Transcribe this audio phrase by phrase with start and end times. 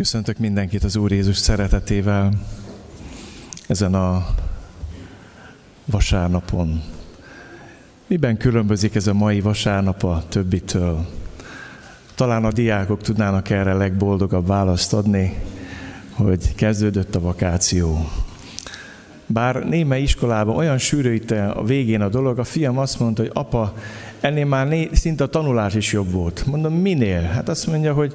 [0.00, 2.32] Köszöntök mindenkit az Úr Jézus szeretetével
[3.66, 4.26] ezen a
[5.84, 6.82] vasárnapon.
[8.06, 11.06] Miben különbözik ez a mai vasárnap a többitől?
[12.14, 15.38] Talán a diákok tudnának erre legboldogabb választ adni,
[16.12, 18.08] hogy kezdődött a vakáció.
[19.26, 23.32] Bár némely iskolában olyan sűrű itt a végén a dolog, a fiam azt mondta, hogy
[23.34, 23.74] apa,
[24.20, 26.46] ennél már né- szinte a tanulás is jobb volt.
[26.46, 27.20] Mondom, minél?
[27.22, 28.14] Hát azt mondja, hogy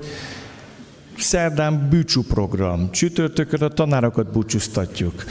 [1.18, 5.24] szerdán bűcsú program, csütörtökön a tanárokat búcsúztatjuk,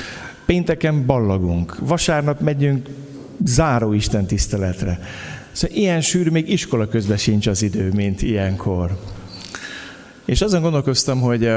[0.47, 2.89] pénteken ballagunk, vasárnap megyünk
[3.45, 5.01] záró Isten tiszteletre.
[5.53, 8.99] Szóval ilyen sűrű, még iskola közben sincs az idő, mint ilyenkor.
[10.25, 11.51] És azon gondolkoztam, hogy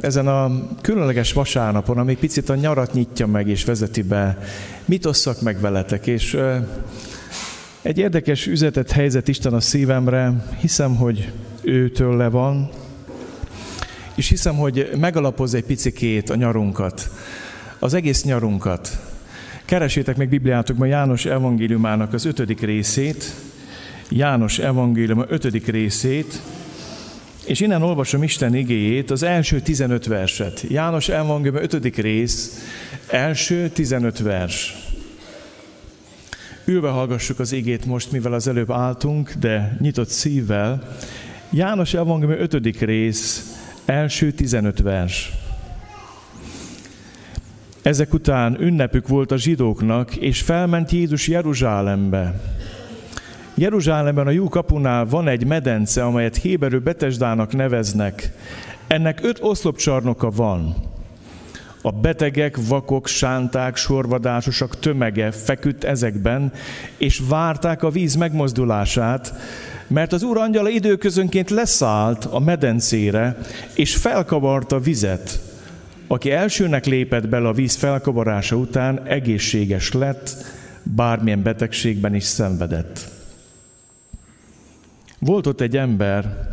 [0.00, 4.38] ezen a különleges vasárnapon, ami picit a nyarat nyitja meg és vezeti be,
[4.84, 6.38] mit osszak meg veletek, és
[7.82, 11.32] egy érdekes üzetet helyzet Isten a szívemre, hiszem, hogy
[11.62, 12.70] őtől le van,
[14.14, 17.10] és hiszem, hogy megalapoz egy picikét a nyarunkat,
[17.78, 18.98] az egész nyarunkat.
[19.64, 23.34] Keresétek meg Bibliátokban János evangéliumának az ötödik részét,
[24.08, 26.40] János evangélium ötödik részét,
[27.46, 30.64] és innen olvasom Isten igéjét, az első 15 verset.
[30.68, 32.66] János evangélium ötödik rész,
[33.06, 34.76] első 15 vers.
[36.64, 40.96] Ülve hallgassuk az igét most, mivel az előbb álltunk, de nyitott szívvel.
[41.50, 43.51] János evangélium ötödik rész,
[43.84, 45.32] első 15 vers.
[47.82, 52.40] Ezek után ünnepük volt a zsidóknak, és felment Jézus Jeruzsálembe.
[53.54, 58.32] Jeruzsálemben a Jú kapunál van egy medence, amelyet Héberő Betesdának neveznek.
[58.86, 60.74] Ennek öt oszlopcsarnoka van.
[61.84, 66.52] A betegek, vakok, sánták, sorvadásosak tömege feküdt ezekben,
[66.96, 69.34] és várták a víz megmozdulását,
[69.86, 73.38] mert az Úr angyala időközönként leszállt a medencére,
[73.74, 75.40] és felkavarta vizet.
[76.06, 80.36] Aki elsőnek lépett bele a víz felkavarása után, egészséges lett,
[80.82, 83.10] bármilyen betegségben is szenvedett.
[85.18, 86.48] Volt ott egy ember,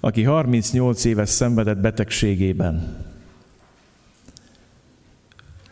[0.00, 3.03] aki 38 éves szenvedett betegségében.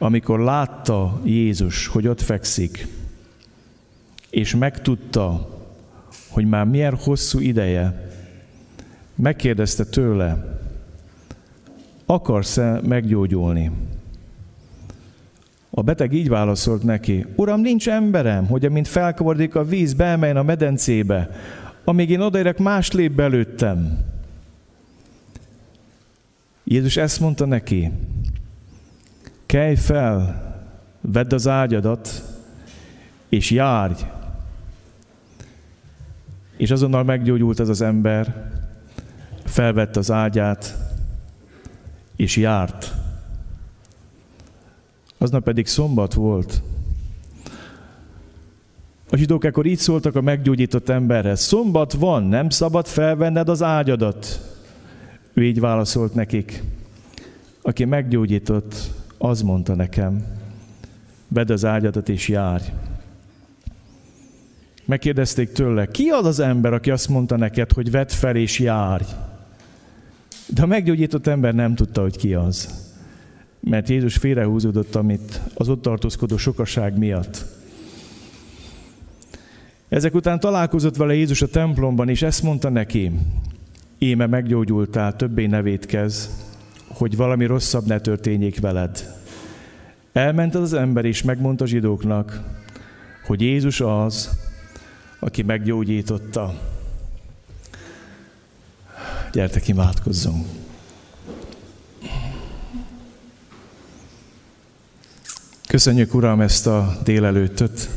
[0.02, 2.86] Amikor látta Jézus, hogy ott fekszik,
[4.30, 5.48] és megtudta,
[6.28, 8.10] hogy már milyen hosszú ideje,
[9.14, 10.58] megkérdezte tőle,
[12.06, 13.70] akarsz-e meggyógyulni?
[15.70, 20.42] A beteg így válaszolt neki, Uram, nincs emberem, hogy amint felkavarodik a víz, beemeljen a
[20.42, 21.30] medencébe,
[21.84, 23.98] amíg én odaérek, más lép belőttem.
[26.64, 27.90] Jézus ezt mondta neki,
[29.52, 30.42] kelj fel,
[31.00, 32.22] vedd az ágyadat,
[33.28, 34.02] és járj,
[36.56, 38.50] és azonnal meggyógyult ez az ember,
[39.44, 40.76] felvette az ágyát,
[42.16, 42.92] és járt.
[45.18, 46.62] Aznap pedig szombat volt.
[49.10, 51.40] A zsidók ekkor így szóltak a meggyógyított emberhez.
[51.40, 54.40] Szombat van, nem szabad felvenned az ágyadat.
[55.32, 56.62] Ő így válaszolt nekik.
[57.62, 58.74] Aki meggyógyított,
[59.22, 60.24] az mondta nekem,
[61.28, 62.64] vedd az ágyadat és járj.
[64.84, 69.04] Megkérdezték tőle, ki az az ember, aki azt mondta neked, hogy vedd fel és járj?
[70.46, 72.68] De a meggyógyított ember nem tudta, hogy ki az.
[73.60, 77.44] Mert Jézus félrehúzódott, amit az ott tartózkodó sokaság miatt.
[79.88, 83.12] Ezek után találkozott vele Jézus a templomban, és ezt mondta neki,
[83.98, 86.26] éme meggyógyultál, többé ne védkezz,
[86.92, 89.20] hogy valami rosszabb ne történjék veled.
[90.12, 92.40] Elment az ember, és megmondta zsidóknak,
[93.26, 94.30] hogy Jézus az,
[95.18, 96.54] aki meggyógyította.
[99.32, 100.46] Gyertek, imádkozzunk!
[105.68, 107.88] Köszönjük, Uram, ezt a délelőttöt.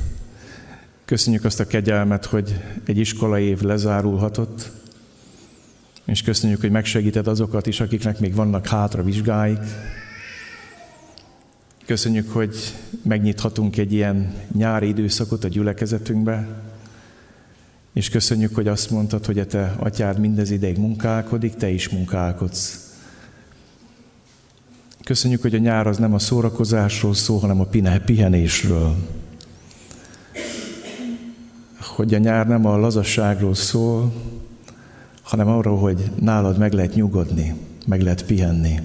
[1.05, 4.71] Köszönjük azt a kegyelmet, hogy egy iskolai év lezárulhatott,
[6.05, 9.59] és köszönjük, hogy megsegíted azokat is, akiknek még vannak hátra vizsgáik.
[11.85, 12.55] Köszönjük, hogy
[13.01, 16.47] megnyithatunk egy ilyen nyári időszakot a gyülekezetünkbe,
[17.93, 22.93] és köszönjük, hogy azt mondtad, hogy a te atyád mindez ideig munkálkodik, te is munkálkodsz.
[25.03, 27.67] Köszönjük, hogy a nyár az nem a szórakozásról szól, hanem a
[28.05, 28.95] pihenésről.
[31.79, 34.13] Hogy a nyár nem a lazasságról szól,
[35.25, 37.55] hanem arról, hogy nálad meg lehet nyugodni,
[37.85, 38.79] meg lehet pihenni.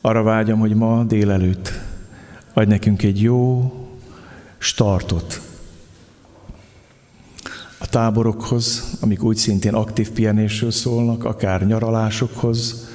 [0.00, 1.72] Arra vágyom, hogy ma délelőtt
[2.52, 3.72] adj nekünk egy jó
[4.58, 5.40] startot
[7.92, 12.88] táborokhoz, amik úgy szintén aktív pihenésről szólnak, akár nyaralásokhoz,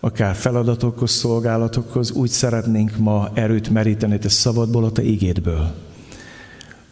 [0.00, 5.74] akár feladatokhoz, szolgálatokhoz, úgy szeretnénk ma erőt meríteni te szabadból, a te ígédből.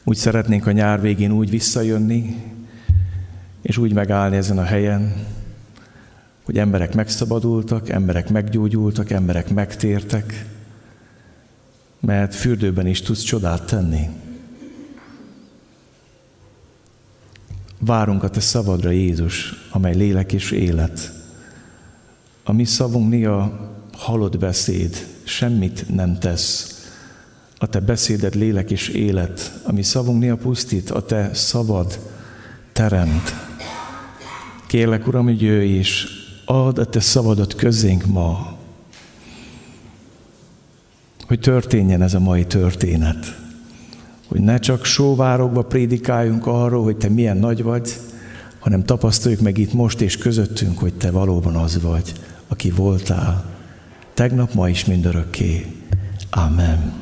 [0.04, 2.42] Úgy szeretnénk a nyár végén úgy visszajönni,
[3.62, 5.26] és úgy megállni ezen a helyen,
[6.42, 10.46] hogy emberek megszabadultak, emberek meggyógyultak, emberek megtértek,
[12.00, 14.08] mert fürdőben is tudsz csodát tenni.
[17.78, 21.12] Várunk a Te szabadra, Jézus, amely lélek és élet.
[22.44, 26.80] A mi szavunk néha halott beszéd, semmit nem tesz.
[27.58, 29.60] A Te beszéded lélek és élet.
[29.62, 31.98] A mi szavunk néha pusztít, a Te szabad
[32.72, 33.51] teremt.
[34.72, 36.06] Kérlek, Uram, hogy jöjj és
[36.44, 38.56] add a Te szavadat közénk ma,
[41.26, 43.36] hogy történjen ez a mai történet.
[44.28, 47.96] Hogy ne csak sóvárokba prédikáljunk arról, hogy Te milyen nagy vagy,
[48.58, 52.12] hanem tapasztaljuk meg itt most és közöttünk, hogy Te valóban az vagy,
[52.48, 53.44] aki voltál,
[54.14, 55.66] tegnap, ma is mindörökké.
[56.30, 56.92] Amen.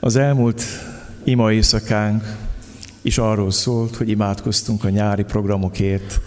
[0.00, 0.62] Az elmúlt
[1.24, 2.36] ima éjszakánk
[3.02, 6.20] is arról szólt, hogy imádkoztunk a nyári programokért.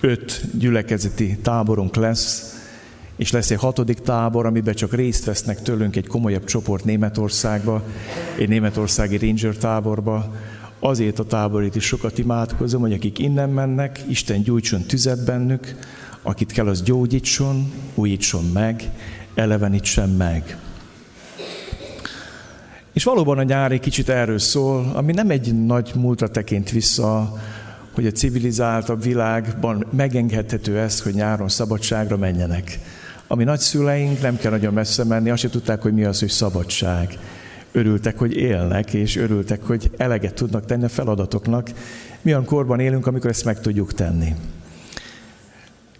[0.00, 2.54] Öt gyülekezeti táborunk lesz,
[3.16, 7.82] és lesz egy hatodik tábor, amiben csak részt vesznek tőlünk egy komolyabb csoport Németországba,
[8.38, 10.34] egy németországi ranger táborba.
[10.78, 15.76] Azért a táborit is sokat imádkozom, hogy akik innen mennek, Isten gyújtson tüzet bennük,
[16.22, 18.90] akit kell, az gyógyítson, újítson meg,
[19.34, 20.58] elevenítsen meg.
[22.92, 27.32] És valóban a nyár egy kicsit erről szól, ami nem egy nagy múltra tekint vissza,
[27.94, 32.78] hogy a civilizáltabb világban megengedhető ez, hogy nyáron szabadságra menjenek.
[33.26, 37.18] Ami nagyszüleink nem kell nagyon messze menni, azt se tudták, hogy mi az, hogy szabadság.
[37.72, 41.70] Örültek, hogy élnek, és örültek, hogy eleget tudnak tenni a feladatoknak.
[42.22, 44.34] Mi olyan korban élünk, amikor ezt meg tudjuk tenni.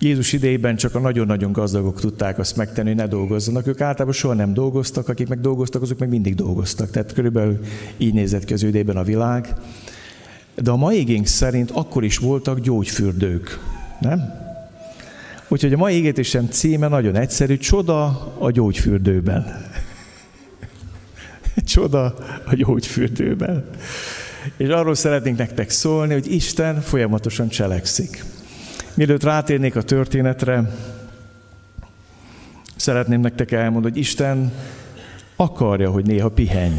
[0.02, 3.67] Jézus idejében csak a nagyon-nagyon gazdagok tudták azt megtenni, hogy ne dolgozzanak.
[3.67, 6.91] Ők általában soha nem dolgoztak, akik meg dolgoztak, azok meg mindig dolgoztak.
[6.91, 7.61] Tehát körülbelül
[7.97, 9.55] így nézett ki az idejében a világ.
[10.55, 13.58] De a mai igénk szerint akkor is voltak gyógyfürdők.
[14.00, 14.20] Nem?
[15.49, 19.67] Úgyhogy a mai égétésem címe nagyon egyszerű, Csoda a gyógyfürdőben.
[21.64, 22.05] Csoda
[22.44, 23.70] a gyógyfürdőben.
[24.56, 28.25] És arról szeretnénk nektek szólni, hogy Isten folyamatosan cselekszik.
[28.94, 30.76] Mielőtt rátérnék a történetre,
[32.76, 34.52] szeretném nektek elmondani, hogy Isten
[35.37, 36.78] akarja, hogy néha pihenj.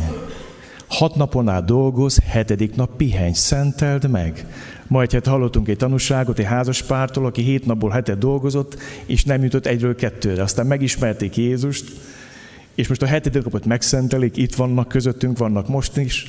[0.87, 4.45] Hat napon át dolgoz, hetedik nap pihenj, szenteld meg.
[4.87, 9.65] Majd hát hallottunk egy tanúságot egy házaspártól, aki hét napból hetet dolgozott, és nem jutott
[9.65, 10.41] egyről kettőre.
[10.41, 11.91] Aztán megismerték Jézust,
[12.75, 16.25] és most a hetedik napot megszentelik, itt vannak, közöttünk vannak most is,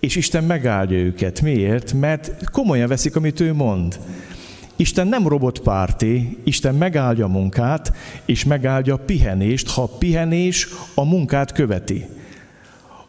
[0.00, 1.40] és Isten megáldja őket.
[1.40, 1.92] Miért?
[1.92, 3.98] Mert komolyan veszik, amit ő mond.
[4.78, 7.92] Isten nem robotpárti, Isten megáldja a munkát,
[8.24, 12.06] és megáldja a pihenést, ha a pihenés a munkát követi.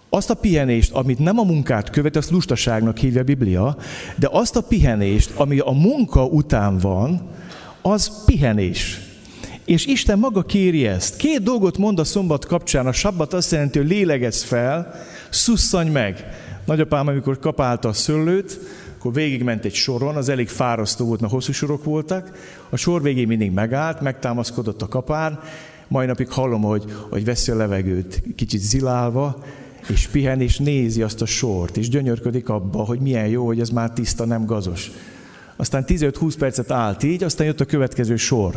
[0.10, 3.78] Azt a pihenést, amit nem a munkát követ, azt lustaságnak hívja a Biblia,
[4.16, 7.22] de azt a pihenést, ami a munka után van,
[7.82, 9.00] az pihenés.
[9.66, 11.16] És Isten maga kéri ezt.
[11.18, 12.88] Két dolgot mond a szombat kapcsán.
[12.88, 14.94] A sabbat azt jelenti, hogy lélegezz fel,
[15.30, 16.26] szusszanj meg.
[16.66, 18.60] Nagyapám, amikor kapálta a szőlőt,
[19.00, 22.32] akkor végigment egy soron, az elég fárasztó volt, mert hosszú sorok voltak.
[22.70, 25.40] A sor végén mindig megállt, megtámaszkodott a kapár,
[25.88, 29.44] mai napig hallom, hogy, hogy veszi a levegőt, kicsit zilálva,
[29.90, 33.70] és pihen, és nézi azt a sort, és gyönyörködik abba, hogy milyen jó, hogy ez
[33.70, 34.92] már tiszta, nem gazos.
[35.56, 38.56] Aztán 15-20 percet állt így, aztán jött a következő sor.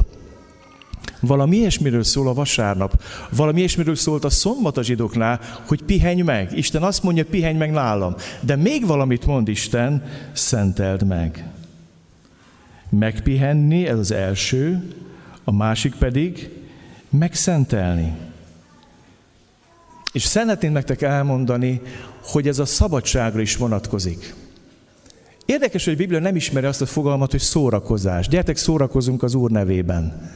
[1.23, 3.03] Valami ilyesmiről szól a vasárnap.
[3.31, 6.57] Valami ilyesmiről szólt a szombat a zsidóknál, hogy pihenj meg.
[6.57, 8.15] Isten azt mondja, pihenj meg nálam.
[8.41, 11.51] De még valamit mond Isten, szenteld meg.
[12.89, 14.95] Megpihenni, ez az első,
[15.45, 16.51] a másik pedig
[17.11, 18.13] megszentelni.
[20.13, 21.81] És szeretném nektek elmondani,
[22.23, 24.35] hogy ez a szabadságra is vonatkozik.
[25.47, 28.29] Érdekes, hogy a Biblia nem ismeri azt a fogalmat, hogy szórakozás.
[28.29, 30.31] Gyertek, szórakozunk az Úr nevében.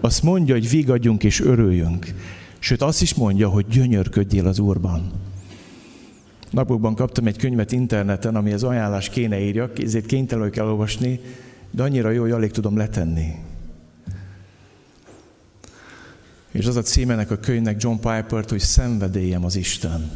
[0.00, 2.14] Azt mondja, hogy vigadjunk és örüljünk.
[2.58, 5.12] Sőt, azt is mondja, hogy gyönyörködjél az Úrban.
[6.50, 11.20] Napokban kaptam egy könyvet interneten, ami az ajánlás kéne írjak, ezért kénytelen kell olvasni,
[11.70, 13.34] de annyira jó, hogy alig tudom letenni.
[16.50, 20.10] És az a címenek a könyvnek John Piper-t, hogy szenvedélyem az Isten.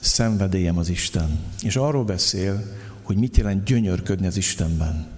[0.00, 1.38] Szenvedélyem az Isten.
[1.62, 2.62] És arról beszél,
[3.02, 5.15] hogy mit jelent gyönyörködni az Istenben.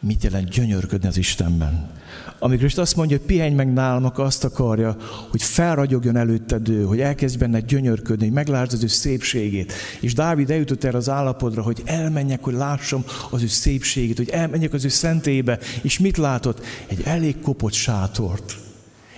[0.00, 1.90] Mit jelent gyönyörködni az Istenben?
[2.38, 4.96] Amikor is azt mondja, hogy pihenj meg nálam, akkor azt akarja,
[5.30, 9.72] hogy felragyogjon előtted ő, hogy elkezd benne gyönyörködni, hogy meglásd az ő szépségét.
[10.00, 14.72] És Dávid eljutott erre az állapodra, hogy elmenjek, hogy lássam az ő szépségét, hogy elmenjek
[14.72, 16.64] az ő szentébe, és mit látott?
[16.86, 18.56] Egy elég kopott sátort.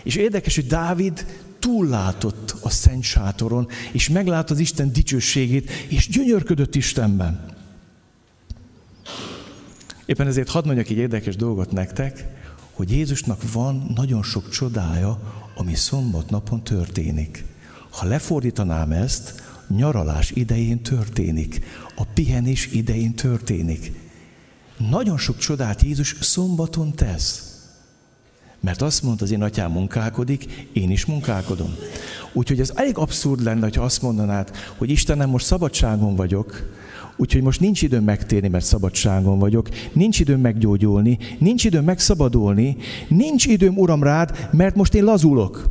[0.02, 1.26] És érdekes, hogy Dávid
[1.58, 7.56] túllátott a szent sátoron, és meglátta az Isten dicsőségét, és gyönyörködött Istenben.
[10.08, 12.26] Éppen ezért hadd mondjak egy érdekes dolgot nektek,
[12.72, 15.18] hogy Jézusnak van nagyon sok csodája,
[15.54, 17.44] ami szombat napon történik.
[17.90, 21.60] Ha lefordítanám ezt, nyaralás idején történik,
[21.96, 23.92] a pihenés idején történik.
[24.90, 27.58] Nagyon sok csodát Jézus szombaton tesz.
[28.60, 31.74] Mert azt mondta, az én atyám munkálkodik, én is munkálkodom.
[32.32, 36.76] Úgyhogy ez elég abszurd lenne, ha azt mondanád, hogy Istenem, most szabadságon vagyok,
[37.18, 42.76] úgyhogy most nincs időm megtérni, mert szabadságon vagyok, nincs időm meggyógyulni, nincs időm megszabadulni,
[43.08, 45.70] nincs időm, Uram, rád, mert most én lazulok.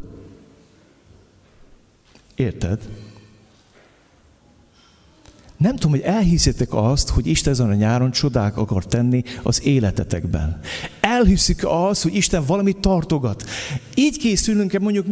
[2.36, 2.80] Érted?
[5.58, 10.60] Nem tudom, hogy elhiszitek azt, hogy Isten ezen a nyáron csodák akar tenni az életetekben.
[11.00, 13.44] Elhiszik azt, hogy Isten valamit tartogat.
[13.96, 15.08] Így készülünk-e mondjuk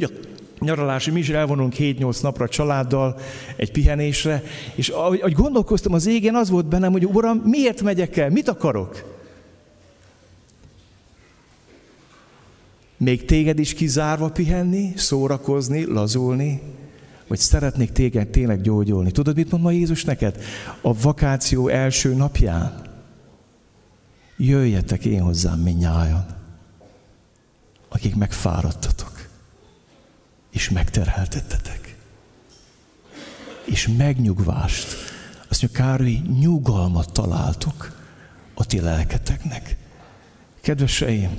[0.60, 3.20] nyaralási, mi is elvonulunk 7-8 napra a családdal,
[3.56, 4.44] egy pihenésre,
[4.76, 8.48] és ahogy, ahogy gondolkoztam az égen, az volt bennem, hogy Uram, miért megyek el, mit
[8.48, 9.14] akarok?
[12.98, 16.62] Még téged is kizárva pihenni, szórakozni, lazulni,
[17.28, 19.12] vagy szeretnék téged tényleg gyógyulni.
[19.12, 20.42] Tudod, mit mond ma Jézus neked?
[20.82, 22.82] A vakáció első napján.
[24.38, 26.26] Jöjjetek én hozzám minnyájan,
[27.90, 29.15] akik megfáradtatok,
[30.56, 31.98] és megterheltettetek.
[33.64, 34.96] És megnyugvást,
[35.48, 38.00] azt mondja, Károly, nyugalmat találtok
[38.54, 39.78] a ti lelketeknek.
[40.62, 41.38] Kedveseim,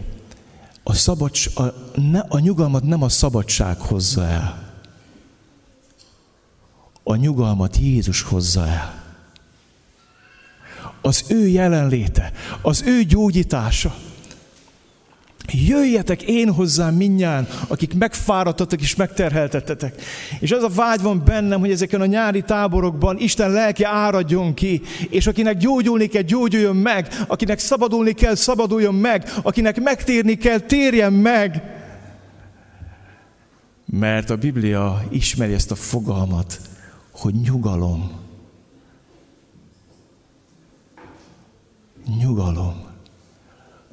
[0.82, 4.74] a, szabads, a, ne, a nyugalmat nem a szabadság hozza el,
[7.02, 9.04] a nyugalmat Jézus hozza el.
[11.02, 12.32] Az ő jelenléte,
[12.62, 13.94] az ő gyógyítása.
[15.52, 20.02] Jöjjetek én hozzám minnyán, akik megfáradtatok és megterheltettetek.
[20.40, 24.82] És az a vágy van bennem, hogy ezeken a nyári táborokban Isten lelke áradjon ki,
[25.10, 31.12] és akinek gyógyulni kell, gyógyuljon meg, akinek szabadulni kell, szabaduljon meg, akinek megtérni kell, térjen
[31.12, 31.62] meg.
[33.84, 36.60] Mert a Biblia ismeri ezt a fogalmat,
[37.10, 38.10] hogy nyugalom.
[42.20, 42.85] Nyugalom.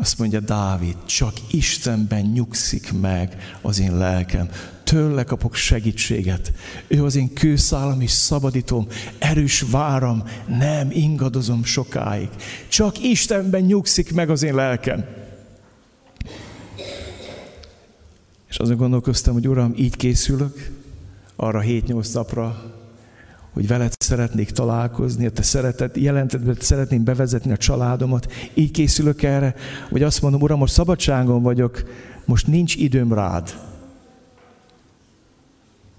[0.04, 4.50] Azt mondja Dávid, csak Istenben nyugszik meg az én lelkem.
[4.84, 6.54] Tőle kapok segítséget.
[6.88, 8.88] Ő az én kőszálam és szabadítom,
[9.20, 12.30] erős váram, nem ingadozom sokáig.
[12.68, 15.06] Csak Istenben nyugszik meg az én lelkem.
[18.50, 20.72] És azon gondolkoztam, hogy Uram, így készülök
[21.36, 22.74] arra 7-8 napra,
[23.54, 28.32] hogy veled szeretnék találkozni, a te szeretet, jelentedbe szeretném bevezetni a családomat.
[28.54, 29.56] Így készülök erre,
[29.90, 31.84] hogy azt mondom, Uram, most szabadságon vagyok,
[32.26, 33.60] most nincs időm rád.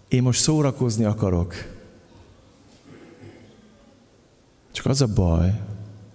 [0.08, 1.54] Én most szórakozni akarok.
[4.72, 5.60] Csak az a baj,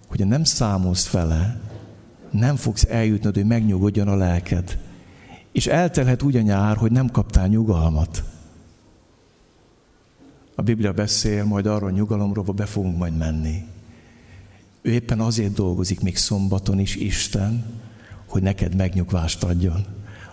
[0.08, 1.60] hogy nem számolsz fele,
[2.30, 4.78] nem fogsz eljutnod, hogy megnyugodjon a lelked.
[5.52, 8.29] És eltelhet úgy a nyár, hogy nem kaptál nyugalmat.
[10.60, 13.64] A Biblia beszél majd arról a nyugalomról, be fogunk majd menni.
[14.82, 17.64] Ő éppen azért dolgozik még szombaton is Isten,
[18.26, 19.84] hogy neked megnyugvást adjon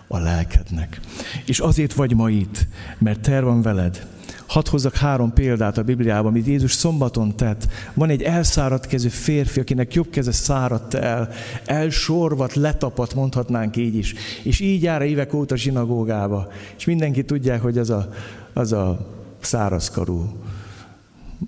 [0.08, 1.00] a lelkednek.
[1.44, 2.66] És azért vagy ma itt,
[2.98, 4.06] mert ter van veled.
[4.46, 7.68] Hadd hozzak három példát a Bibliában, amit Jézus szombaton tett.
[7.94, 11.28] Van egy elszáradt kezű férfi, akinek jobb keze száradt el,
[11.64, 14.14] elsorvat, letapadt, mondhatnánk így is.
[14.42, 16.52] És így jár évek óta zsinagógába.
[16.76, 18.08] És mindenki tudják, hogy az a,
[18.52, 20.36] az a szárazkarú,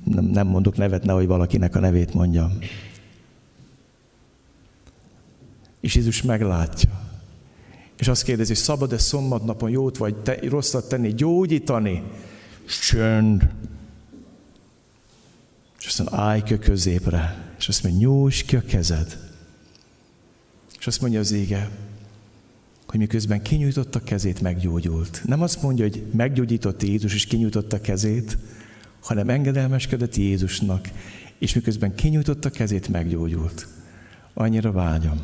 [0.04, 2.59] nem, nem mondok nevet, nehogy valakinek a nevét mondjam.
[5.80, 6.90] És Jézus meglátja.
[7.97, 12.02] És azt kérdezi, hogy szabad-e szombatnapon jót vagy te, rosszat tenni, gyógyítani?
[12.80, 13.49] Csönd.
[15.78, 17.52] És azt mondja, állj a középre.
[17.59, 19.18] És azt mondja, nyújts ki a kezed.
[20.78, 21.70] És azt mondja az ége,
[22.90, 25.23] hogy miközben kinyújtotta kezét, meggyógyult.
[25.26, 28.38] Nem azt mondja, hogy meggyógyított Jézus, és kinyújtotta kezét,
[29.00, 30.88] hanem engedelmeskedett Jézusnak,
[31.38, 33.66] és miközben kinyújtotta kezét, meggyógyult.
[34.35, 35.20] Annyira vágyom.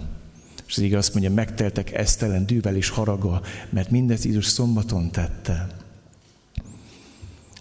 [0.67, 5.67] És az igaz azt mondja, megteltek esztelen dűvel és haraggal, mert mindez Jézus szombaton tette.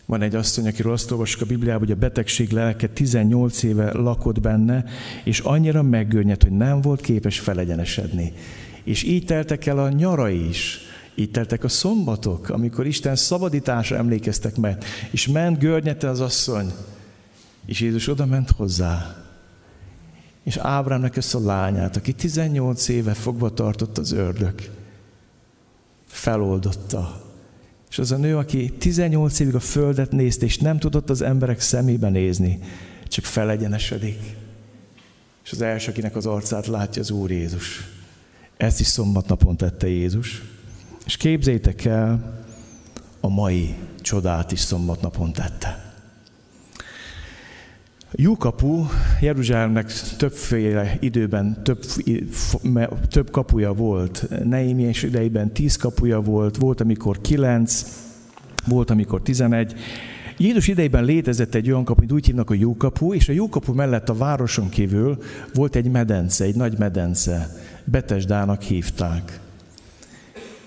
[0.06, 4.42] Van egy asszony, akiről azt olvasok a Bibliában, hogy a betegség lelke 18 éve lakott
[4.42, 4.86] benne,
[5.24, 8.34] és annyira meggörnyedt, hogy nem volt képes felegyenesedni.
[8.86, 10.80] És így teltek el a nyarai is.
[11.16, 16.72] Így teltek a szombatok, amikor Isten szabadításra emlékeztek meg, és ment görnyete az asszony,
[17.66, 19.16] és Jézus oda ment hozzá,
[20.44, 24.54] és Ábrámnak ezt a lányát, aki 18 éve fogva tartott az ördög,
[26.08, 27.24] feloldotta.
[27.90, 31.60] És az a nő, aki 18 évig a földet nézte, és nem tudott az emberek
[31.60, 32.60] szemébe nézni,
[33.08, 34.20] csak felegyenesedik.
[35.44, 37.95] És az első, akinek az arcát látja az Úr Jézus.
[38.58, 40.42] Ezt is szombatnapon tette Jézus.
[41.06, 42.44] És képzétek el,
[43.20, 45.94] a mai csodát is szombatnapon tette.
[48.12, 48.86] Jókapu
[49.22, 51.84] Jeruzsálemnek többféle időben több,
[53.10, 54.28] több kapuja volt.
[54.44, 57.86] Neémiás idejében tíz kapuja volt, volt amikor kilenc,
[58.66, 59.76] volt amikor tizenegy.
[60.38, 64.10] Jézus idejében létezett egy olyan kapu, mint úgy hívnak a Jókapu, és a Jókapu mellett
[64.10, 65.18] a városon kívül
[65.54, 67.50] volt egy medence, egy nagy medence.
[67.84, 69.40] Betesdának hívták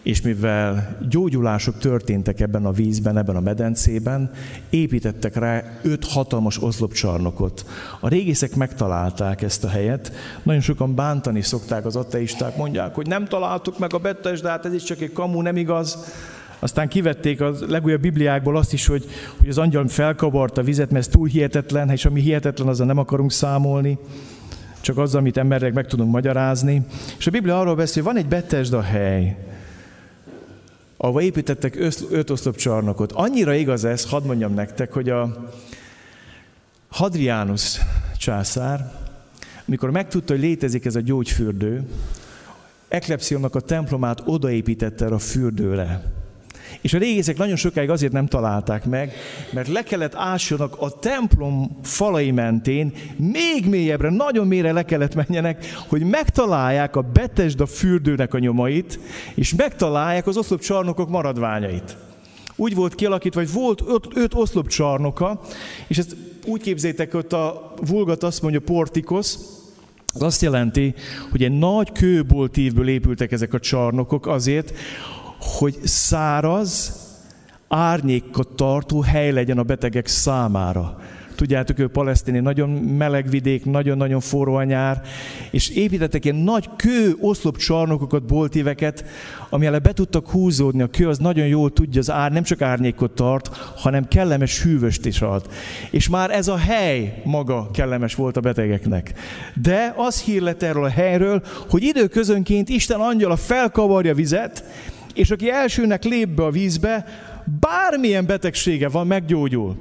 [0.08, 4.30] és mivel gyógyulások történtek ebben a vízben, ebben a medencében,
[4.70, 7.64] építettek rá öt hatalmas oszlopcsarnokot.
[8.00, 13.26] A régészek megtalálták ezt a helyet, nagyon sokan bántani szokták az ateisták, mondják, hogy nem
[13.26, 15.98] találtuk meg a Betesdát, ez is csak egy kamu, nem igaz.
[16.58, 19.04] Aztán kivették a legújabb Bibliákból azt is, hogy,
[19.38, 22.98] hogy az angyal felkavart a vizet, mert ez túl hihetetlen, és ami hihetetlen, azzal nem
[22.98, 23.98] akarunk számolni
[24.80, 26.82] csak az, amit emberek meg tudunk magyarázni.
[27.18, 29.36] És a Biblia arról beszél, hogy van egy Betesda hely,
[30.96, 31.76] ahova építettek
[32.10, 33.12] öt oszlopcsarnokot.
[33.12, 35.50] Annyira igaz ez, hadd mondjam nektek, hogy a
[36.88, 37.78] Hadrianus
[38.18, 38.92] császár,
[39.66, 41.86] amikor megtudta, hogy létezik ez a gyógyfürdő,
[42.88, 46.17] Eklepszionnak a templomát odaépítette a fürdőre.
[46.80, 49.12] És a régészek nagyon sokáig azért nem találták meg,
[49.50, 55.64] mert le kellett ássanak a templom falai mentén, még mélyebbre, nagyon mélyre le kellett menjenek,
[55.88, 58.98] hogy megtalálják a Betesda fürdőnek a nyomait,
[59.34, 61.96] és megtalálják az oszlopcsarnokok maradványait.
[62.56, 65.40] Úgy volt kialakítva, hogy volt öt, öt oszlopcsarnoka,
[65.86, 69.58] és ezt úgy képzétek, hogy a vulgat azt mondja portikosz,
[70.14, 70.94] az azt jelenti,
[71.30, 74.72] hogy egy nagy kőboltívből épültek ezek a csarnokok azért,
[75.40, 76.92] hogy száraz,
[77.68, 80.98] árnyékot tartó hely legyen a betegek számára.
[81.38, 85.02] Tudjátok, ő palesztini, nagyon meleg vidék, nagyon-nagyon forró a nyár,
[85.50, 89.04] és építettek ilyen nagy kő oszlopcsarnokokat, boltíveket,
[89.50, 90.82] ami ellen be tudtak húzódni.
[90.82, 95.06] A kő az nagyon jól tudja, az ár nem csak árnyékot tart, hanem kellemes hűvöst
[95.06, 95.46] is ad.
[95.90, 99.12] És már ez a hely maga kellemes volt a betegeknek.
[99.62, 104.64] De az hír lett erről a helyről, hogy időközönként Isten angyala felkavarja vizet,
[105.14, 107.04] és aki elsőnek lép be a vízbe,
[107.60, 109.76] bármilyen betegsége van, meggyógyul.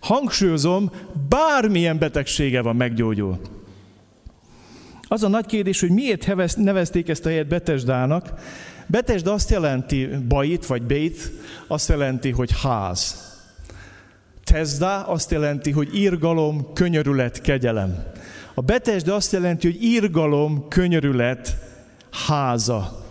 [0.00, 0.90] Hangsúlyozom,
[1.28, 3.40] bármilyen betegsége van, meggyógyul.
[5.08, 8.32] Az a nagy kérdés, hogy miért nevezték ezt a helyet Betesdának.
[8.86, 11.30] Betesda azt jelenti bait vagy bét,
[11.66, 13.24] azt jelenti, hogy ház.
[14.44, 18.04] Tezda azt jelenti, hogy írgalom, könyörület, kegyelem.
[18.54, 21.56] A Betesda azt jelenti, hogy írgalom, könyörület,
[22.26, 23.05] háza.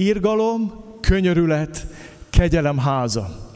[0.00, 1.86] Írgalom, könyörület,
[2.30, 3.46] kegyelem háza.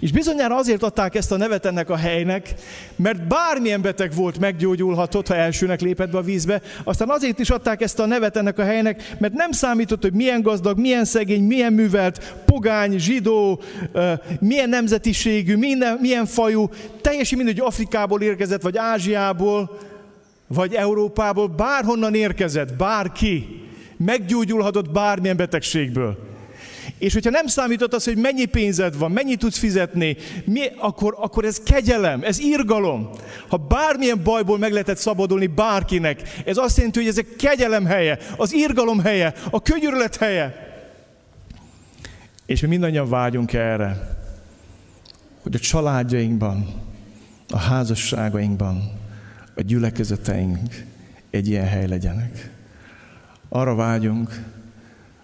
[0.00, 2.54] És bizonyára azért adták ezt a nevet ennek a helynek,
[2.96, 6.62] mert bármilyen beteg volt, meggyógyulhatott, ha elsőnek lépett be a vízbe.
[6.84, 10.42] Aztán azért is adták ezt a nevet ennek a helynek, mert nem számított, hogy milyen
[10.42, 13.60] gazdag, milyen szegény, milyen művelt, pogány, zsidó,
[14.40, 16.70] milyen nemzetiségű, milyen, milyen fajú,
[17.00, 19.78] teljesen mindegy, hogy Afrikából érkezett, vagy Ázsiából,
[20.46, 23.65] vagy Európából, bárhonnan érkezett, bárki
[23.96, 26.34] meggyógyulhatott bármilyen betegségből.
[26.98, 31.44] És hogyha nem számított az, hogy mennyi pénzed van, mennyit tudsz fizetni, mi, akkor, akkor
[31.44, 33.10] ez kegyelem, ez irgalom.
[33.48, 38.18] Ha bármilyen bajból meg lehetett szabadulni bárkinek, ez azt jelenti, hogy ez egy kegyelem helye,
[38.36, 40.74] az irgalom helye, a könyörület helye.
[42.46, 44.16] És mi mindannyian vágyunk erre,
[45.42, 46.82] hogy a családjainkban,
[47.48, 48.92] a házasságainkban,
[49.54, 50.84] a gyülekezeteink
[51.30, 52.55] egy ilyen hely legyenek.
[53.48, 54.42] Arra vágyunk,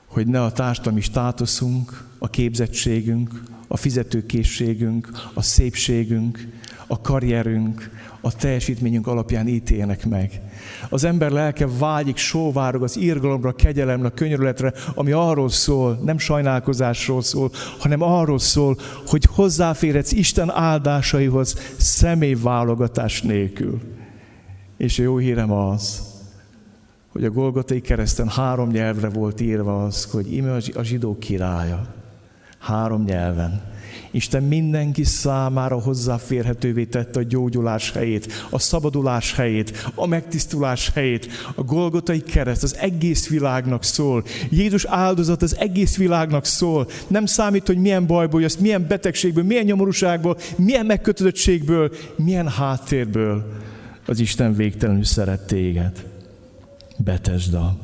[0.07, 6.49] hogy ne a társadalmi státuszunk, a képzettségünk, a fizetőkészségünk, a szépségünk,
[6.87, 10.41] a karrierünk, a teljesítményünk alapján ítélnek meg.
[10.89, 17.51] Az ember lelke vágyik, sóvárog az írgalomra, kegyelemre, könyörületre, ami arról szól, nem sajnálkozásról szól,
[17.79, 23.81] hanem arról szól, hogy hozzáférhetsz Isten áldásaihoz személyválogatás nélkül.
[24.77, 26.12] És a jó hírem az,
[27.13, 31.87] hogy a Golgotai kereszten három nyelvre volt írva az, hogy ime a zsidó királya.
[32.59, 33.71] Három nyelven.
[34.11, 41.29] Isten mindenki számára hozzáférhetővé tette a gyógyulás helyét, a szabadulás helyét, a megtisztulás helyét.
[41.55, 44.25] A Golgotai kereszt az egész világnak szól.
[44.51, 46.87] Jézus áldozat az egész világnak szól.
[47.07, 53.53] Nem számít, hogy milyen bajból jössz, milyen betegségből, milyen nyomorúságból, milyen megkötözöttségből, milyen háttérből.
[54.07, 56.12] Az Isten végtelenül szeret téged.
[57.05, 57.77] Betesda,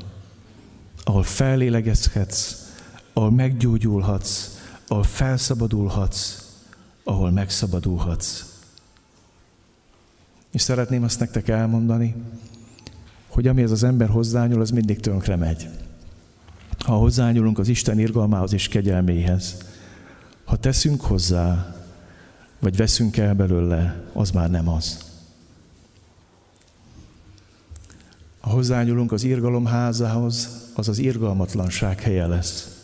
[1.04, 2.54] ahol fellélegezhetsz,
[3.12, 6.46] ahol meggyógyulhatsz, ahol felszabadulhatsz,
[7.04, 8.44] ahol megszabadulhatsz.
[10.50, 12.14] És szeretném azt nektek elmondani,
[13.28, 15.68] hogy ami ez az ember hozzányúl, az mindig tönkre megy.
[16.78, 19.56] Ha hozzányúlunk az Isten irgalmához és kegyelméhez,
[20.44, 21.76] ha teszünk hozzá,
[22.58, 25.07] vagy veszünk el belőle, az már nem az.
[28.40, 32.82] Ha hozzányúlunk az irgalom házához, az az irgalmatlanság helye lesz.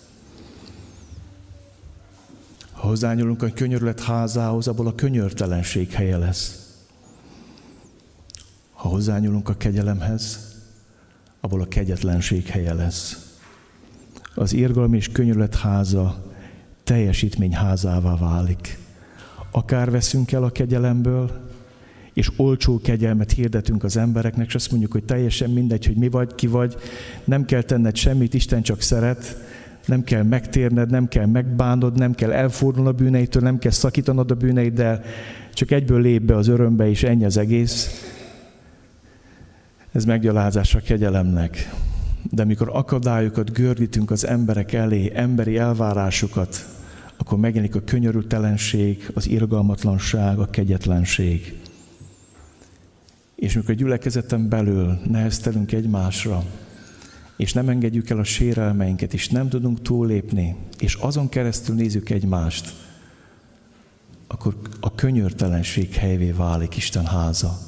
[2.72, 6.58] Ha hozzányúlunk a könyörület házához, abból a könyörtelenség helye lesz.
[8.72, 10.52] Ha hozzányúlunk a kegyelemhez,
[11.40, 13.32] abból a kegyetlenség helye lesz.
[14.34, 16.24] Az irgalom és könyörület háza
[16.84, 18.78] teljesítmény házává válik.
[19.50, 21.43] Akár veszünk el a kegyelemből,
[22.14, 26.34] és olcsó kegyelmet hirdetünk az embereknek, és azt mondjuk, hogy teljesen mindegy, hogy mi vagy,
[26.34, 26.74] ki vagy,
[27.24, 29.36] nem kell tenned semmit, Isten csak szeret,
[29.86, 34.34] nem kell megtérned, nem kell megbánod, nem kell elfordulni a bűneitől, nem kell szakítanod a
[34.34, 35.02] bűneiddel,
[35.54, 38.04] csak egyből lép be az örömbe, és ennyi az egész.
[39.92, 41.70] Ez meggyalázás a kegyelemnek.
[42.30, 46.66] De amikor akadályokat gördítünk az emberek elé, emberi elvárásokat,
[47.16, 51.54] akkor megjelenik a könyörültelenség, az irgalmatlanság, a kegyetlenség.
[53.34, 56.44] És mikor gyülekezeten belül neheztelünk egymásra,
[57.36, 62.72] és nem engedjük el a sérelmeinket, és nem tudunk túllépni, és azon keresztül nézzük egymást,
[64.26, 67.58] akkor a könyörtelenség helyvé válik Isten háza.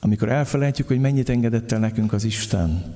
[0.00, 2.94] Amikor elfelejtjük, hogy mennyit engedett el nekünk az Isten,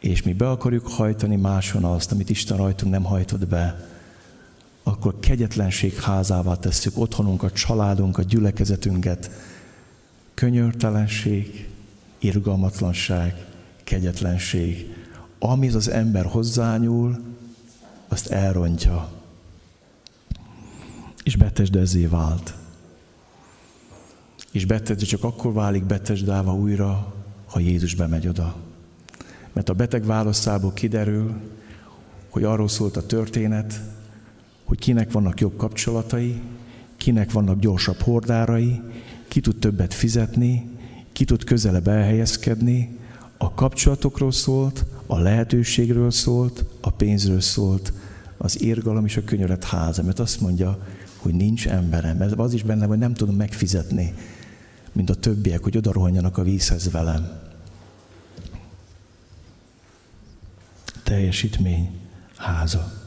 [0.00, 3.88] és mi be akarjuk hajtani máson azt, amit Isten rajtunk nem hajtott be,
[4.82, 9.30] akkor kegyetlenség házává tesszük otthonunkat, családunkat, gyülekezetünket,
[10.34, 11.68] könyörtelenség,
[12.18, 13.46] irgalmatlanság,
[13.84, 14.94] kegyetlenség.
[15.38, 17.18] Ami az ember hozzányúl,
[18.08, 19.08] azt elrontja.
[21.22, 22.54] És betesdezé vált.
[24.50, 27.14] És betesde csak akkor válik betesdáva újra,
[27.46, 28.56] ha Jézus bemegy oda.
[29.52, 31.40] Mert a beteg válaszából kiderül,
[32.30, 33.80] hogy arról szólt a történet,
[34.64, 36.40] hogy kinek vannak jobb kapcsolatai,
[36.96, 38.80] kinek vannak gyorsabb hordárai,
[39.32, 40.70] ki tud többet fizetni,
[41.12, 42.98] ki tud közelebb elhelyezkedni,
[43.36, 47.92] a kapcsolatokról szólt, a lehetőségről szólt, a pénzről szólt,
[48.36, 52.62] az érgalom és a könyörött háza, mert azt mondja, hogy nincs emberem, mert az is
[52.62, 54.14] benne, hogy nem tudom megfizetni,
[54.92, 57.40] mint a többiek, hogy oda rohanjanak a vízhez velem.
[61.02, 61.90] Teljesítmény
[62.36, 63.01] háza.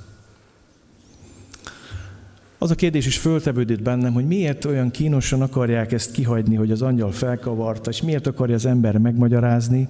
[2.58, 6.82] Az a kérdés is föltevődött bennem, hogy miért olyan kínosan akarják ezt kihagyni, hogy az
[6.82, 9.88] angyal felkavarta, és miért akarja az ember megmagyarázni,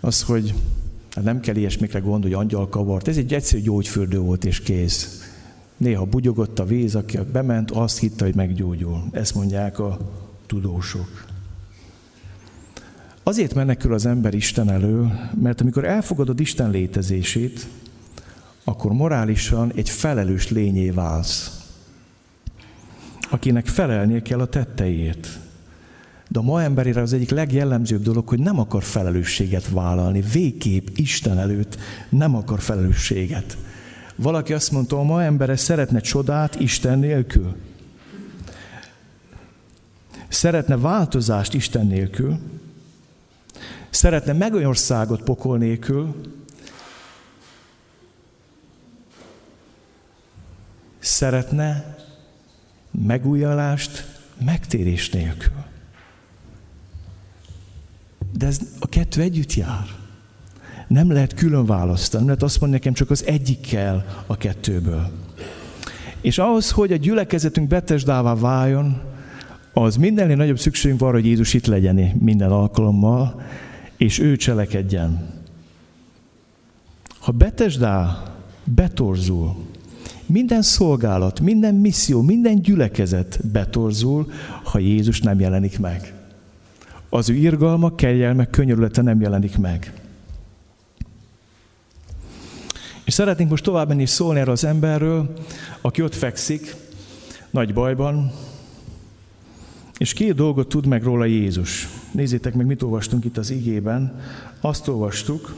[0.00, 0.54] az, hogy
[1.14, 3.08] hát nem kell ilyesmikre gondolni, hogy angyal kavart.
[3.08, 5.22] Ez egy egyszerű gyógyfürdő volt, és kész.
[5.76, 9.02] Néha bugyogott a víz, aki bement, azt hitte, hogy meggyógyul.
[9.12, 9.98] Ezt mondják a
[10.46, 11.26] tudósok.
[13.22, 17.66] Azért menekül az ember Isten elől, mert amikor elfogadod Isten létezését,
[18.68, 21.60] akkor morálisan egy felelős lényé válsz,
[23.30, 25.28] akinek felelnie kell a tetteiért.
[26.28, 30.20] De a ma emberére az egyik legjellemzőbb dolog, hogy nem akar felelősséget vállalni.
[30.32, 31.78] Végképp Isten előtt
[32.08, 33.56] nem akar felelősséget.
[34.16, 37.56] Valaki azt mondta, a ma embere szeretne csodát Isten nélkül.
[40.28, 42.38] Szeretne változást Isten nélkül.
[43.90, 46.14] Szeretne megországot pokol nélkül.
[50.98, 51.96] Szeretne
[52.90, 54.06] megújulást
[54.44, 55.64] megtérés nélkül.
[58.38, 59.86] De ez a kettő együtt jár.
[60.88, 65.10] Nem lehet külön választani, mert azt mondja nekem, csak az egyik kell a kettőből.
[66.20, 69.00] És ahhoz, hogy a gyülekezetünk betesdává váljon,
[69.72, 73.42] az mindennél nagyobb szükségünk van, hogy Jézus itt legyen minden alkalommal,
[73.96, 75.36] és ő cselekedjen.
[77.18, 78.22] Ha betesdá
[78.64, 79.56] betorzul,
[80.28, 84.30] minden szolgálat, minden misszió, minden gyülekezet betorzul,
[84.62, 86.12] ha Jézus nem jelenik meg
[87.08, 89.92] az ő irgalma, kegyelme, könyörülete nem jelenik meg.
[93.04, 95.34] És szeretnénk most tovább menni szólni erről az emberről,
[95.80, 96.74] aki ott fekszik,
[97.50, 98.32] nagy bajban,
[99.98, 101.88] és két dolgot tud meg róla Jézus.
[102.10, 104.20] Nézzétek meg, mit olvastunk itt az igében.
[104.60, 105.54] Azt olvastuk,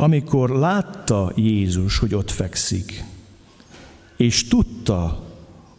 [0.00, 3.04] amikor látta Jézus, hogy ott fekszik,
[4.16, 5.24] és tudta,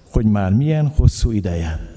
[0.09, 1.89] hogy már milyen hosszú ideje.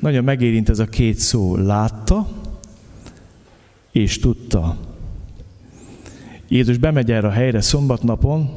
[0.00, 2.28] Nagyon megérint ez a két szó, látta
[3.92, 4.76] és tudta.
[6.48, 8.50] Jézus bemegy erre a helyre szombatnapon,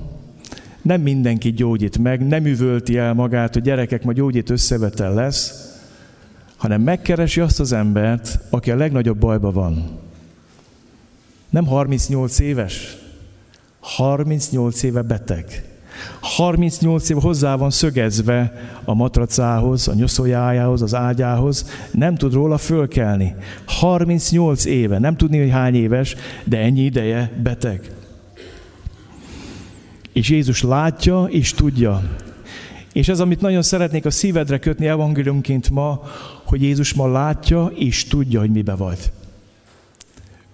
[0.82, 5.74] nem mindenki gyógyít meg, nem üvölti el magát, hogy gyerekek, ma gyógyít összevetel lesz,
[6.58, 9.99] hanem megkeresi azt az embert, aki a legnagyobb bajban van.
[11.50, 12.98] Nem 38 éves,
[13.80, 15.64] 38 éve beteg.
[16.22, 23.36] 38 év hozzá van szögezve a matracához, a nyoszójájához, az ágyához, nem tud róla fölkelni.
[23.66, 27.92] 38 éve, nem tudni, hogy hány éves, de ennyi ideje beteg.
[30.14, 32.02] És Jézus látja és tudja.
[32.94, 36.02] És ez, amit nagyon szeretnék a szívedre kötni evangéliumként ma,
[36.44, 39.12] hogy Jézus ma látja és tudja, hogy mibe vagy.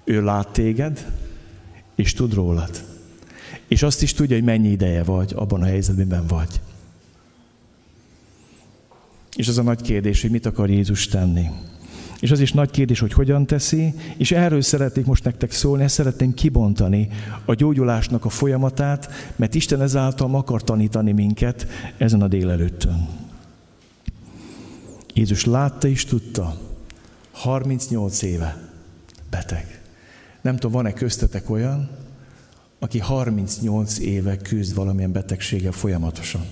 [0.05, 1.11] Ő lát téged,
[1.95, 2.83] és tud rólad.
[3.67, 6.61] És azt is tudja, hogy mennyi ideje vagy abban a helyzetben vagy.
[9.35, 11.49] És az a nagy kérdés, hogy mit akar Jézus tenni.
[12.19, 15.93] És az is nagy kérdés, hogy hogyan teszi, és erről szeretnék most nektek szólni, ezt
[15.93, 17.09] szeretném kibontani
[17.45, 23.07] a gyógyulásnak a folyamatát, mert Isten ezáltal akar tanítani minket ezen a délelőttön.
[25.13, 26.57] Jézus látta és tudta,
[27.31, 28.71] 38 éve
[29.29, 29.74] beteg.
[30.45, 31.89] Nem tudom, van-e köztetek olyan,
[32.79, 36.45] aki 38 éve küzd valamilyen betegséggel folyamatosan.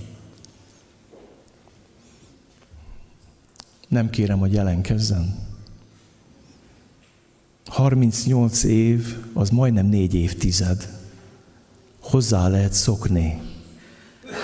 [3.88, 5.36] Nem kérem, hogy jelenkezzen.
[7.65, 10.89] 38 év, az majdnem négy évtized.
[11.99, 13.41] Hozzá lehet szokni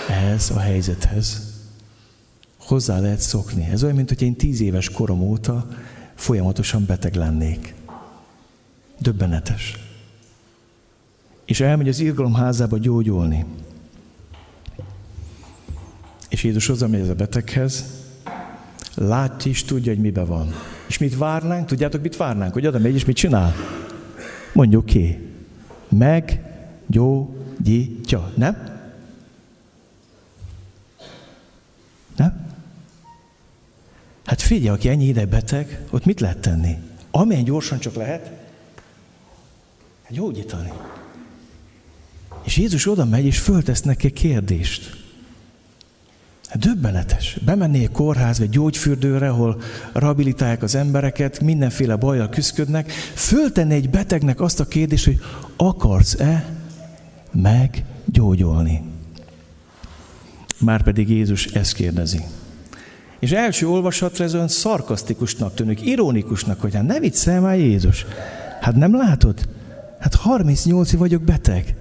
[0.08, 1.52] ehhez a helyzethez.
[2.58, 3.64] Hozzá lehet szokni.
[3.64, 5.68] Ez olyan, mint hogy én tíz éves korom óta
[6.14, 7.78] folyamatosan beteg lennék.
[9.00, 9.78] Döbbenetes.
[11.44, 13.44] És elmegy az irgalom házába gyógyulni.
[16.28, 17.84] És Jézus hozzá megy ez a beteghez,
[18.94, 20.54] látja és tudja, hogy mibe van.
[20.86, 21.66] És mit várnánk?
[21.66, 22.52] Tudjátok, mit várnánk?
[22.52, 23.54] Hogy oda megy, és mit csinál?
[24.52, 25.28] Mondjuk ki.
[25.88, 27.12] Meggyógyítja.
[28.36, 28.56] Nem?
[32.16, 32.48] Nem?
[34.24, 36.76] Hát figyelj, aki ennyi ide beteg, ott mit lehet tenni?
[37.10, 38.30] Amilyen gyorsan csak lehet,
[40.10, 40.72] gyógyítani.
[42.42, 44.98] És Jézus oda megy, és föltesz neki kérdést.
[46.50, 47.38] Hát döbbenetes.
[47.72, 49.60] Egy kórházba, egy gyógyfürdőre, ahol
[49.92, 55.20] rehabilitálják az embereket, mindenféle bajjal küzdködnek, föltenni egy betegnek azt a kérdést, hogy
[55.56, 56.54] akarsz-e
[57.32, 58.82] meggyógyulni?
[60.58, 62.20] Márpedig Jézus ezt kérdezi.
[63.18, 68.06] És első olvasatra ez olyan szarkasztikusnak tűnik, ironikusnak, hogy hát ne viccelj már Jézus.
[68.60, 69.48] Hát nem látod?
[70.00, 71.74] Hát 38 év vagyok beteg.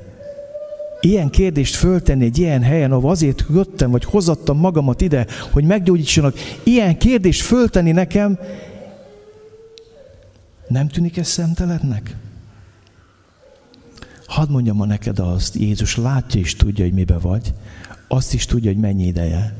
[1.01, 6.35] Ilyen kérdést föltenni egy ilyen helyen, ahol azért jöttem, vagy hozattam magamat ide, hogy meggyógyítsanak,
[6.63, 8.39] ilyen kérdést föltenni nekem,
[10.67, 12.15] nem tűnik ez szemtelennek?
[14.25, 17.53] Hadd mondjam ma neked azt, Jézus látja és tudja, hogy mibe vagy,
[18.07, 19.55] azt is tudja, hogy mennyi ideje.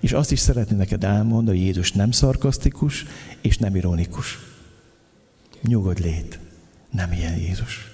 [0.00, 3.04] És azt is szeretné neked elmondani, hogy Jézus nem szarkasztikus
[3.40, 4.38] és nem ironikus.
[5.62, 6.38] Nyugodj lét,
[6.90, 7.89] nem ilyen Jézus.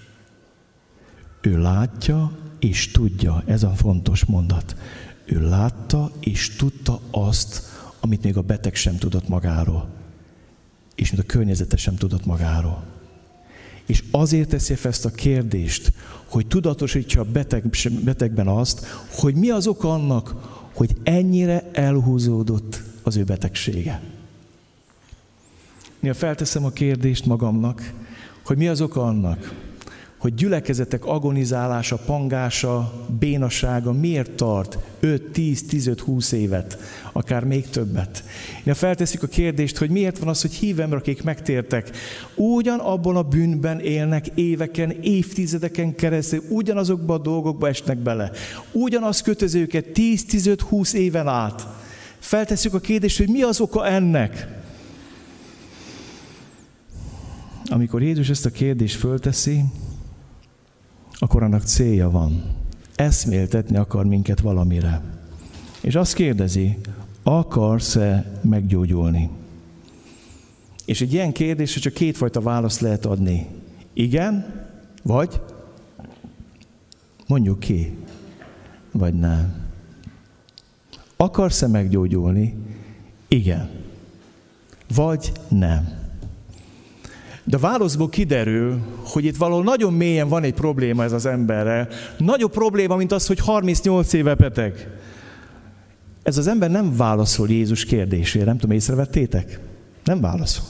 [1.47, 4.77] Ő látja és tudja, ez a fontos mondat.
[5.25, 7.63] Ő látta és tudta azt,
[8.01, 9.89] amit még a beteg sem tudott magáról.
[10.95, 12.85] És mint a környezete sem tudott magáról.
[13.85, 15.93] És azért teszi fel ezt a kérdést,
[16.25, 17.65] hogy tudatosítsa a beteg,
[18.05, 20.35] betegben azt, hogy mi az oka annak,
[20.75, 24.03] hogy ennyire elhúzódott az ő betegsége.
[26.01, 27.93] Néha felteszem a kérdést magamnak,
[28.45, 29.66] hogy mi az oka annak,
[30.27, 36.79] hogy gyülekezetek agonizálása, pangása, bénasága miért tart 5, 10, 15, 20 évet,
[37.13, 38.25] akár még többet.
[38.65, 41.91] Én felteszik a kérdést, hogy miért van az, hogy hívem, akik megtértek,
[42.35, 48.31] ugyan abban a bűnben élnek éveken, évtizedeken keresztül, ugyanazokba a dolgokba esnek bele.
[48.73, 51.67] Ugyanaz kötöző őket 10, 15, 20 éven át.
[52.19, 54.49] Feltesszük a kérdést, hogy mi az oka ennek?
[57.69, 59.65] Amikor Jézus ezt a kérdést fölteszi,
[61.19, 62.43] akkor annak célja van.
[62.95, 65.03] Eszméltetni akar minket valamire.
[65.81, 66.79] És azt kérdezi,
[67.23, 69.31] akarsz-e meggyógyulni?
[70.85, 73.47] És egy ilyen kérdésre csak kétfajta választ lehet adni.
[73.93, 74.65] Igen,
[75.03, 75.41] vagy
[77.27, 77.97] mondjuk ki,
[78.93, 79.65] vagy nem.
[81.17, 82.55] Akarsz-e meggyógyulni?
[83.29, 83.71] Igen.
[84.95, 86.06] Vagy nem.
[87.49, 91.89] De a válaszból kiderül, hogy itt valahol nagyon mélyen van egy probléma ez az emberrel.
[92.19, 94.89] Nagyobb probléma, mint az, hogy 38 éve beteg.
[96.23, 99.61] Ez az ember nem válaszol Jézus kérdésére, nem tudom, észrevettétek?
[100.05, 100.65] Nem válaszol.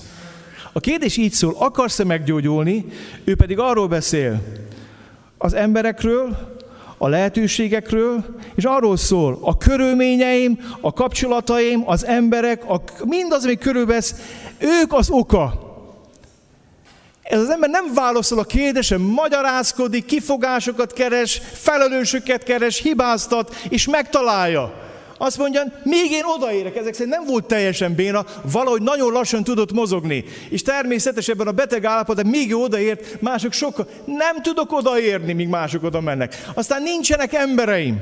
[0.72, 2.84] A kérdés így szól, akarsz-e meggyógyulni?
[3.24, 4.42] Ő pedig arról beszél,
[5.38, 6.54] az emberekről,
[6.98, 14.14] a lehetőségekről, és arról szól, a körülményeim, a kapcsolataim, az emberek, a, mindaz, ami körülvesz,
[14.58, 15.65] ők az oka.
[17.28, 24.84] Ez az ember nem válaszol a kérdésre, magyarázkodik, kifogásokat keres, felelősöket keres, hibáztat, és megtalálja.
[25.18, 29.72] Azt mondja, még én odaérek, ezek szerint nem volt teljesen béna, valahogy nagyon lassan tudott
[29.72, 30.24] mozogni.
[30.48, 33.88] És természetesen ebben a beteg állapotban még ő odaért, mások sokkal.
[34.04, 36.44] Nem tudok odaérni, míg mások oda mennek.
[36.54, 38.00] Aztán nincsenek embereim.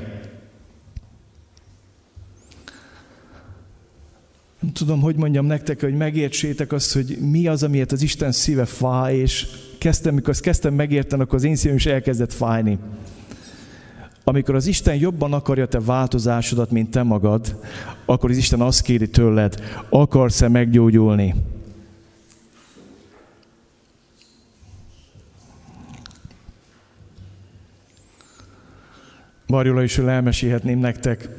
[4.73, 9.15] Tudom, hogy mondjam nektek, hogy megértsétek azt, hogy mi az, amiért az Isten szíve fáj,
[9.15, 9.47] és
[9.77, 12.79] kezdtem, mikor azt kezdtem megérteni, akkor az én szívem is elkezdett fájni.
[14.23, 17.59] Amikor az Isten jobban akarja te változásodat, mint te magad,
[18.05, 19.55] akkor az Isten azt kéri tőled,
[19.89, 21.35] akarsz-e meggyógyulni?
[29.47, 31.29] Marjola is elmesélhetném nektek,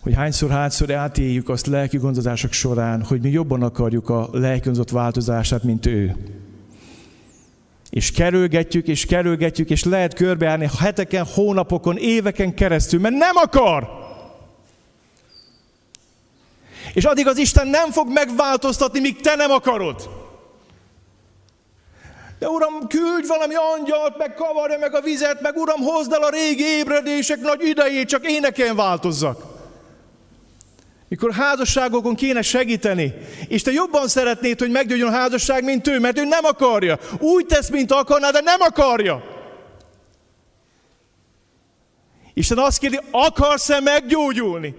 [0.00, 5.62] hogy hányszor, hányszor átéljük azt lelki gondozások során, hogy mi jobban akarjuk a lelki változását,
[5.62, 6.16] mint ő.
[7.90, 13.88] És kerülgetjük, és kerülgetjük, és lehet körbeállni heteken, hónapokon, éveken keresztül, mert nem akar.
[16.94, 20.10] És addig az Isten nem fog megváltoztatni, míg te nem akarod.
[22.38, 26.30] De Uram, küldj valami angyalt, meg kavarja meg a vizet, meg Uram, hozd el a
[26.30, 29.57] régi ébredések nagy idejét, csak éneken változzak
[31.08, 33.14] mikor házasságokon kéne segíteni,
[33.48, 36.98] és te jobban szeretnéd, hogy meggyógyuljon a házasság, mint ő, mert ő nem akarja.
[37.18, 39.36] Úgy tesz, mint akarná, de nem akarja.
[42.34, 44.74] Isten azt kérdi, akarsz-e meggyógyulni?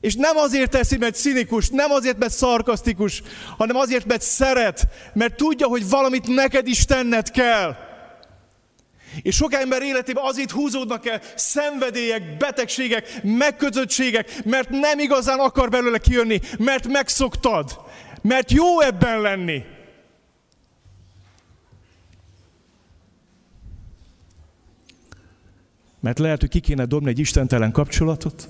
[0.00, 3.22] És nem azért teszi, mert szinikus, nem azért, mert szarkasztikus,
[3.58, 7.76] hanem azért, mert szeret, mert tudja, hogy valamit neked is tenned kell.
[9.22, 15.98] És sok ember életében azért húzódnak el szenvedélyek, betegségek, megkötöttségek, mert nem igazán akar belőle
[15.98, 17.80] kijönni, mert megszoktad,
[18.22, 19.62] mert jó ebben lenni.
[26.00, 28.48] Mert lehet, hogy ki kéne dobni egy istentelen kapcsolatot,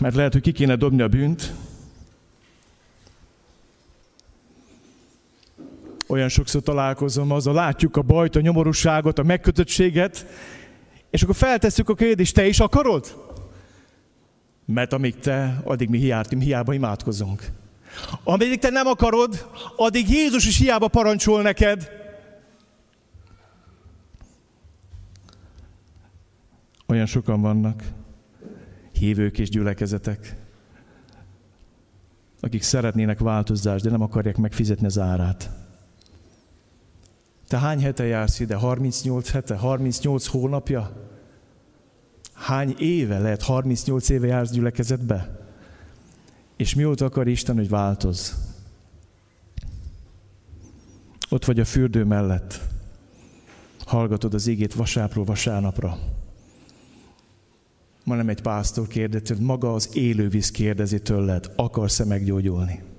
[0.00, 1.52] mert lehet, hogy ki kéne dobni a bűnt,
[6.06, 10.26] Olyan sokszor találkozom azzal, látjuk a bajt, a nyomorúságot, a megkötöttséget,
[11.10, 13.24] és akkor feltesszük a kérdést, te is akarod?
[14.64, 17.46] Mert amíg te, addig mi hiába, hiába imádkozunk.
[18.24, 21.90] Amíg te nem akarod, addig Jézus is hiába parancsol neked.
[26.86, 27.82] Olyan sokan vannak,
[28.92, 30.36] hívők és gyülekezetek,
[32.40, 35.65] akik szeretnének változást, de nem akarják megfizetni az árát.
[37.48, 38.54] Te hány hete jársz ide?
[38.54, 39.56] 38 hete?
[39.56, 40.92] 38 hónapja?
[42.32, 43.42] Hány éve lehet?
[43.42, 45.40] 38 éve jársz gyülekezetbe?
[46.56, 48.34] És mióta akar Isten, hogy változ?
[51.28, 52.60] Ott vagy a fürdő mellett.
[53.84, 55.98] Hallgatod az égét vasápról vasárnapra.
[58.04, 62.95] Ma nem egy pásztor kérdezi, maga az élővíz kérdezi tőled, akarsz-e meggyógyulni?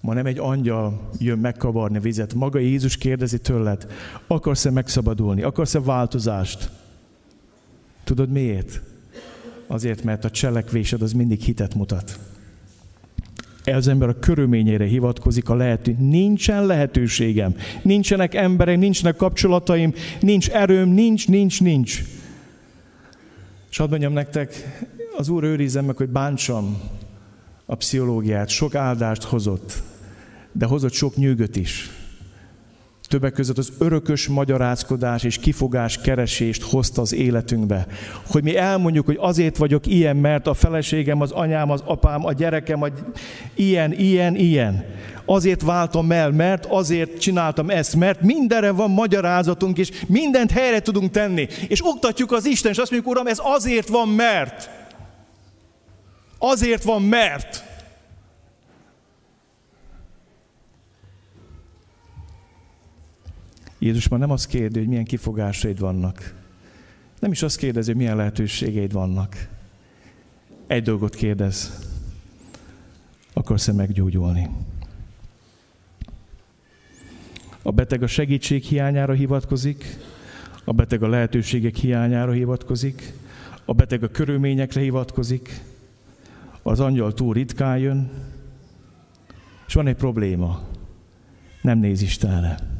[0.00, 2.34] Ma nem egy angyal jön megkavarni vizet.
[2.34, 3.86] Maga Jézus kérdezi tőled,
[4.26, 5.42] akarsz-e megszabadulni?
[5.42, 6.70] Akarsz-e változást?
[8.04, 8.80] Tudod miért?
[9.66, 12.18] Azért, mert a cselekvésed az mindig hitet mutat.
[13.64, 15.96] Ez ember a körülményére hivatkozik, a lehető.
[15.98, 22.02] Nincsen lehetőségem, nincsenek emberek, nincsenek kapcsolataim, nincs erőm, nincs, nincs, nincs.
[23.70, 24.80] És hadd mondjam nektek,
[25.16, 26.80] az Úr őrizem meg, hogy bántsam
[27.66, 29.82] a pszichológiát, sok áldást hozott,
[30.52, 31.90] de hozott sok nyűgöt is.
[33.08, 37.86] Többek között az örökös magyarázkodás és kifogás keresést hozta az életünkbe.
[38.26, 42.32] Hogy mi elmondjuk, hogy azért vagyok ilyen, mert a feleségem, az anyám, az apám, a
[42.32, 42.88] gyerekem, a...
[43.54, 44.84] ilyen, ilyen, ilyen.
[45.24, 51.10] Azért váltam el, mert azért csináltam ezt, mert mindenre van magyarázatunk, és mindent helyre tudunk
[51.10, 51.48] tenni.
[51.68, 54.70] És oktatjuk az Isten, és azt mondjuk, Uram, ez azért van, mert.
[56.38, 57.67] Azért van, mert.
[63.78, 66.34] Jézus már nem azt kérdezi, hogy milyen kifogásaid vannak.
[67.18, 69.48] Nem is azt kérdezi, hogy milyen lehetőségeid vannak.
[70.66, 71.86] Egy dolgot kérdez.
[73.32, 74.48] Akarsz-e meggyógyulni?
[77.62, 79.96] A beteg a segítség hiányára hivatkozik,
[80.64, 83.12] a beteg a lehetőségek hiányára hivatkozik,
[83.64, 85.60] a beteg a körülményekre hivatkozik,
[86.62, 88.10] az angyal túl ritkán jön,
[89.66, 90.62] és van egy probléma.
[91.62, 92.77] Nem néz Istenre.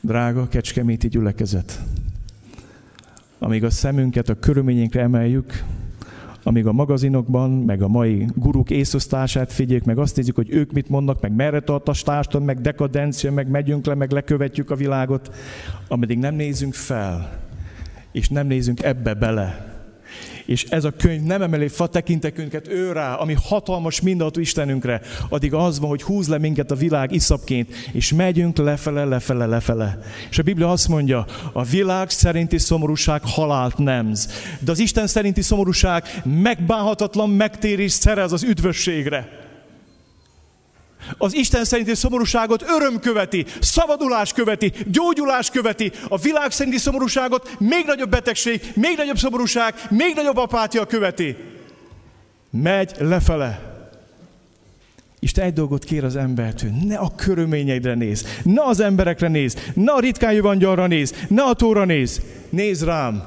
[0.00, 1.80] Drága kecskeméti gyülekezet,
[3.38, 5.64] amíg a szemünket a körülményünkre emeljük,
[6.42, 10.88] amíg a magazinokban, meg a mai guruk észosztását figyeljük, meg azt nézzük, hogy ők mit
[10.88, 15.34] mondnak, meg merre tart a társadalom, meg dekadencia, meg megyünk le, meg lekövetjük a világot,
[15.88, 17.38] ameddig nem nézünk fel,
[18.12, 19.69] és nem nézünk ebbe bele,
[20.50, 25.54] és ez a könyv nem emeli fa tekintekünket ő rá, ami hatalmas mindenható Istenünkre, addig
[25.54, 29.98] az van, hogy húz le minket a világ iszapként, és megyünk lefele, lefele, lefele.
[30.30, 34.28] És a Biblia azt mondja, a világ szerinti szomorúság halált nemz,
[34.58, 39.39] de az Isten szerinti szomorúság megbánhatatlan megtérés szerez az üdvösségre.
[41.18, 45.92] Az Isten szerinti szomorúságot öröm követi, szabadulás követi, gyógyulás követi.
[46.08, 51.36] A világ szerinti szomorúságot még nagyobb betegség, még nagyobb szomorúság, még nagyobb apátia követi.
[52.50, 53.70] Megy lefele.
[55.22, 59.92] Isten egy dolgot kér az embertől, ne a körülményeidre néz, ne az emberekre néz, ne
[59.92, 63.22] a ritkán jövő néz, ne a tóra néz, néz rám,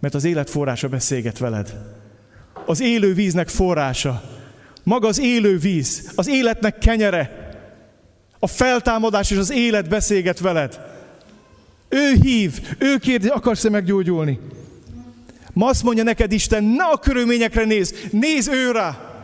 [0.00, 1.74] mert az élet forrása beszélget veled.
[2.66, 4.22] Az élő víznek forrása
[4.84, 7.42] maga az élő víz, az életnek kenyere,
[8.38, 10.80] a feltámadás és az élet beszélget veled.
[11.88, 14.38] Ő hív, ő kérdezi, akarsz-e meggyógyulni?
[15.52, 19.14] Ma azt mondja neked Isten, ne a körülményekre néz, néz ő rá.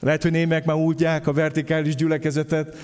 [0.00, 2.76] Lehet, hogy némek már útják a vertikális gyülekezetet,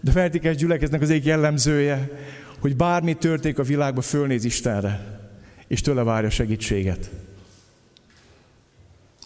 [0.00, 2.10] de a vertikális gyülekeznek az egyik jellemzője,
[2.58, 5.20] hogy bármi történik a világban, fölnéz Istenre,
[5.66, 7.10] és tőle várja segítséget.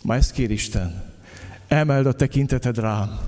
[0.02, 1.11] Ma ezt kér Isten.
[1.72, 3.18] Emeld a tekinteted rám.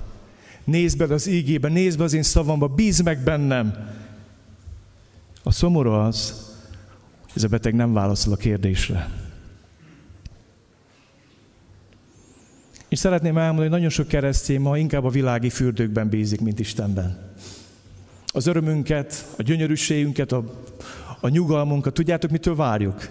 [0.63, 3.73] Nézd be az ígébe, nézd be az én szavamba, bízd meg bennem.
[5.43, 6.45] A szomorú az,
[7.35, 9.09] ez a beteg nem válaszol a kérdésre.
[12.87, 17.33] És szeretném elmondani, hogy nagyon sok keresztény ma inkább a világi fürdőkben bízik, mint Istenben.
[18.27, 20.43] Az örömünket, a gyönyörűségünket, a,
[21.19, 23.09] a nyugalmunkat, tudjátok, mitől várjuk?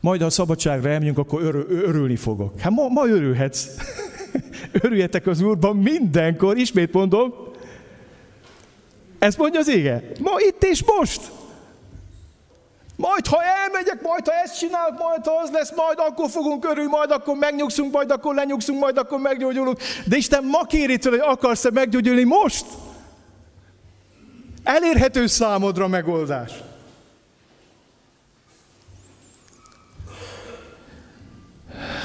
[0.00, 2.60] Majd, ha a szabadságra elmegyünk, akkor örül, örülni fogok.
[2.60, 3.68] Hát ma, ma örülhetsz.
[4.82, 7.34] Örüljetek az Úrban mindenkor, ismét mondom.
[9.18, 10.02] Ezt mondja az ége.
[10.20, 11.20] Ma itt és most.
[12.96, 16.90] Majd, ha elmegyek, majd, ha ezt csinálok, majd, ha az lesz, majd akkor fogunk örülni,
[16.90, 19.78] majd akkor megnyugszunk, majd akkor lenyugszunk, majd akkor meggyógyulunk.
[20.06, 22.64] De Isten ma kéri tőle, hogy akarsz-e meggyógyulni most?
[24.62, 26.52] Elérhető számodra megoldás.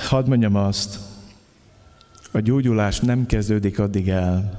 [0.10, 0.98] Hadd mondjam azt,
[2.36, 4.56] a gyógyulás nem kezdődik addig el,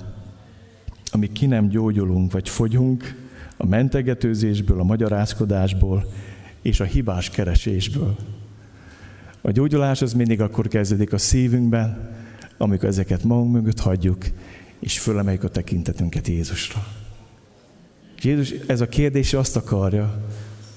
[1.10, 3.14] amíg ki nem gyógyulunk, vagy fogyunk
[3.56, 6.12] a mentegetőzésből, a magyarázkodásból
[6.62, 8.16] és a hibás keresésből.
[9.40, 12.14] A gyógyulás az mindig akkor kezdődik a szívünkben,
[12.56, 14.24] amikor ezeket magunk mögött hagyjuk,
[14.78, 16.86] és fölemeljük a tekintetünket Jézusra.
[18.22, 20.22] Jézus ez a kérdés azt akarja,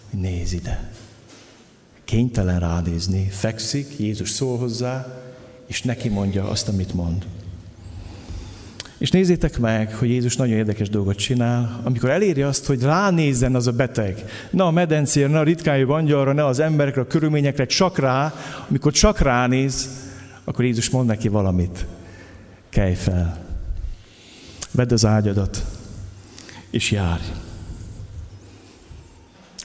[0.10, 0.92] hogy nézz ide.
[2.04, 5.28] Kénytelen ránézni, fekszik, Jézus szól hozzá,
[5.70, 7.26] és neki mondja azt, amit mond.
[8.98, 13.68] És nézzétek meg, hogy Jézus nagyon érdekes dolgot csinál, amikor eléri azt, hogy ránézzen az
[13.68, 14.26] a beteg.
[14.50, 18.34] Ne a medencére, ne a ritkán angyalra, ne az emberekre, a körülményekre, csak rá.
[18.70, 19.90] Amikor csak ránéz,
[20.44, 21.86] akkor Jézus mond neki valamit.
[22.70, 23.46] Kelj fel.
[24.72, 25.66] Vedd az ágyadat,
[26.70, 27.24] és járj.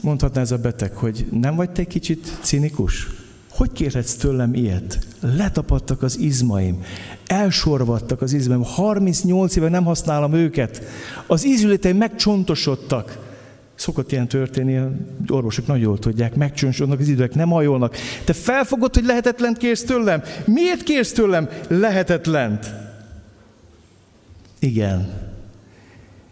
[0.03, 3.24] Mondhatná ez a beteg, hogy nem vagy te kicsit cinikus?
[3.55, 4.99] Hogy kérhetsz tőlem ilyet?
[5.21, 6.83] Letapadtak az izmaim,
[7.27, 10.83] elsorvadtak az izmaim, 38 éve nem használom őket,
[11.27, 13.33] az ízületeim megcsontosodtak.
[13.75, 14.81] Szokott ilyen történni,
[15.29, 17.97] orvosok nagyon jól tudják, megcsontosodnak az idők, nem hajolnak.
[18.25, 20.23] Te felfogod, hogy lehetetlent kérsz tőlem?
[20.45, 22.75] Miért kérsz tőlem lehetetlent?
[24.59, 25.13] Igen,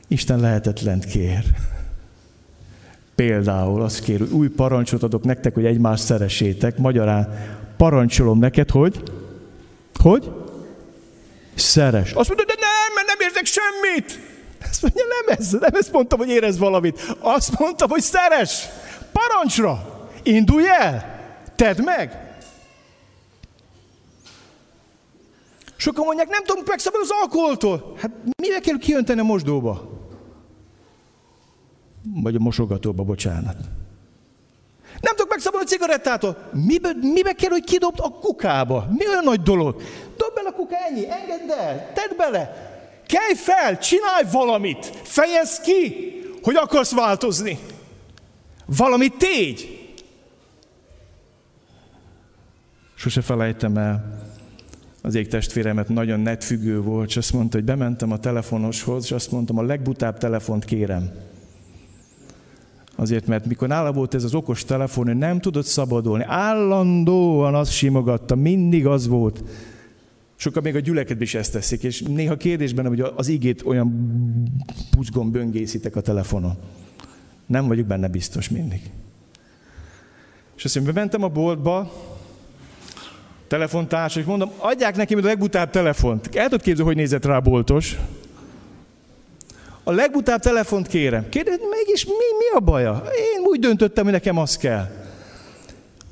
[0.09, 1.45] Isten lehetetlent kér.
[3.15, 6.79] Például azt kér, hogy új parancsot adok nektek, hogy egymást szeressétek.
[6.79, 7.29] Magyarán
[7.77, 9.03] parancsolom neked, hogy?
[10.03, 10.31] Hogy?
[11.55, 12.13] Szeres.
[12.13, 14.31] Azt mondod, de nem, mert nem érzek semmit.
[14.71, 17.17] Azt mondja, nem ez, nem ezt mondtam, hogy érez valamit.
[17.21, 18.69] Azt mondtam, hogy szeres.
[19.13, 20.01] Parancsra.
[20.23, 21.21] Indulj el.
[21.57, 22.31] Tedd meg.
[25.77, 27.97] Sokan mondják, nem tudom megszabadulni az alkoholtól.
[28.01, 28.11] Hát
[28.43, 30.02] mivel kell kijönteni a mosdóba?
[32.03, 33.57] Vagy a mosogatóba, bocsánat.
[35.01, 36.51] Nem tudok megszabadulni a cigarettától.
[36.53, 38.87] Mibe, mibe kell, hogy kidobt a kukába?
[38.91, 39.83] Mi olyan nagy dolog?
[40.17, 42.71] Dob bele a kuka, ennyi, engedd el, tedd bele.
[43.07, 45.95] Kelj fel, csinálj valamit, fejezd ki,
[46.43, 47.59] hogy akarsz változni.
[48.67, 49.81] Valamit tégy.
[52.95, 54.21] Sose felejtem el,
[55.03, 59.31] az ég testvéremet nagyon netfüggő volt, és azt mondta, hogy bementem a telefonoshoz, és azt
[59.31, 61.11] mondtam, a legbutább telefont kérem.
[62.97, 66.25] Azért, mert mikor nála volt ez az okos telefon, ő nem tudott szabadulni.
[66.27, 69.45] Állandóan azt simogatta, mindig az volt.
[70.37, 73.93] Sokan még a gyülekedben is ezt teszik, és néha kérdésben, hogy az igét olyan
[74.91, 76.57] pucgon böngészitek a telefonon.
[77.47, 78.91] Nem vagyok benne biztos mindig.
[80.57, 81.93] És azt mondja, bementem a boltba,
[83.47, 86.35] telefontárs, és mondom, adják neki a legbutább telefont.
[86.35, 87.99] El tudod képzelni, hogy nézett rá a boltos?
[89.85, 91.29] A legbutább telefont kérem.
[91.29, 93.03] Kérdez, mégis mi, mi a baja?
[93.35, 94.91] Én úgy döntöttem, hogy nekem az kell.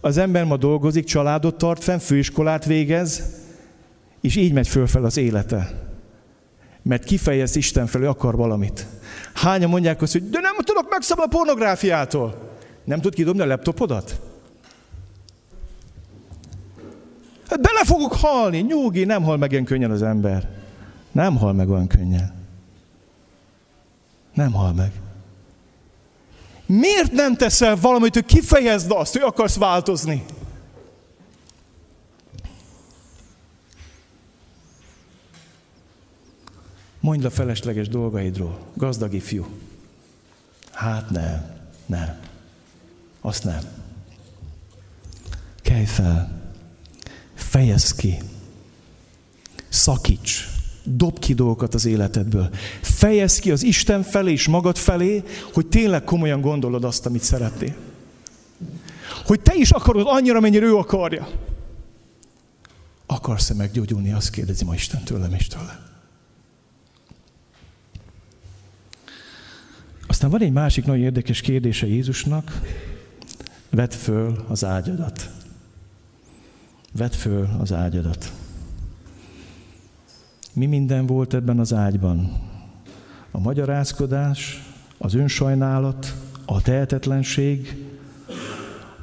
[0.01, 3.23] Az ember ma dolgozik, családot tart fenn, főiskolát végez,
[4.21, 5.89] és így megy fölfel az élete.
[6.83, 8.87] Mert kifejez Isten felé, akar valamit.
[9.35, 12.51] Hányan mondják azt, hogy de nem tudok megszabadulni a pornográfiától.
[12.85, 14.21] Nem tud kidobni a laptopodat?
[17.49, 20.49] Hát bele fogok halni, nyugi, nem hal meg ilyen könnyen az ember.
[21.13, 22.40] Nem hal meg olyan könnyen.
[24.35, 24.93] Nem hal meg.
[26.67, 30.25] Miért nem teszel valamit, hogy kifejezd azt, hogy akarsz változni?
[37.01, 39.47] Mondj a felesleges dolgaidról, gazdag ifjú.
[40.73, 41.57] Hát nem,
[41.87, 42.21] nem.
[43.21, 43.61] Azt nem.
[45.63, 46.43] Kelj fel.
[47.35, 48.19] Fejezd ki.
[49.69, 50.60] Szakíts.
[50.83, 52.51] Dob ki dolgokat az életedből.
[52.81, 55.23] Fejezd ki az Isten felé és magad felé,
[55.53, 57.75] hogy tényleg komolyan gondolod azt, amit szeretnél.
[59.25, 61.29] Hogy te is akarod annyira, mennyire ő akarja.
[63.07, 64.13] Akarsz-e meggyógyulni?
[64.13, 65.89] Azt kérdezi ma Isten tőlem és tőlem.
[70.07, 72.61] Aztán van egy másik nagyon érdekes kérdése Jézusnak.
[73.71, 75.31] Vedd föl az ágyadat.
[76.93, 78.33] Vedd föl az ágyadat.
[80.53, 82.33] Mi minden volt ebben az ágyban?
[83.31, 84.63] A magyarázkodás,
[84.99, 86.15] az önsajnálat,
[86.47, 87.87] a tehetetlenség,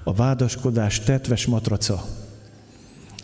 [0.03, 2.03] a vádaskodás tetves matraca.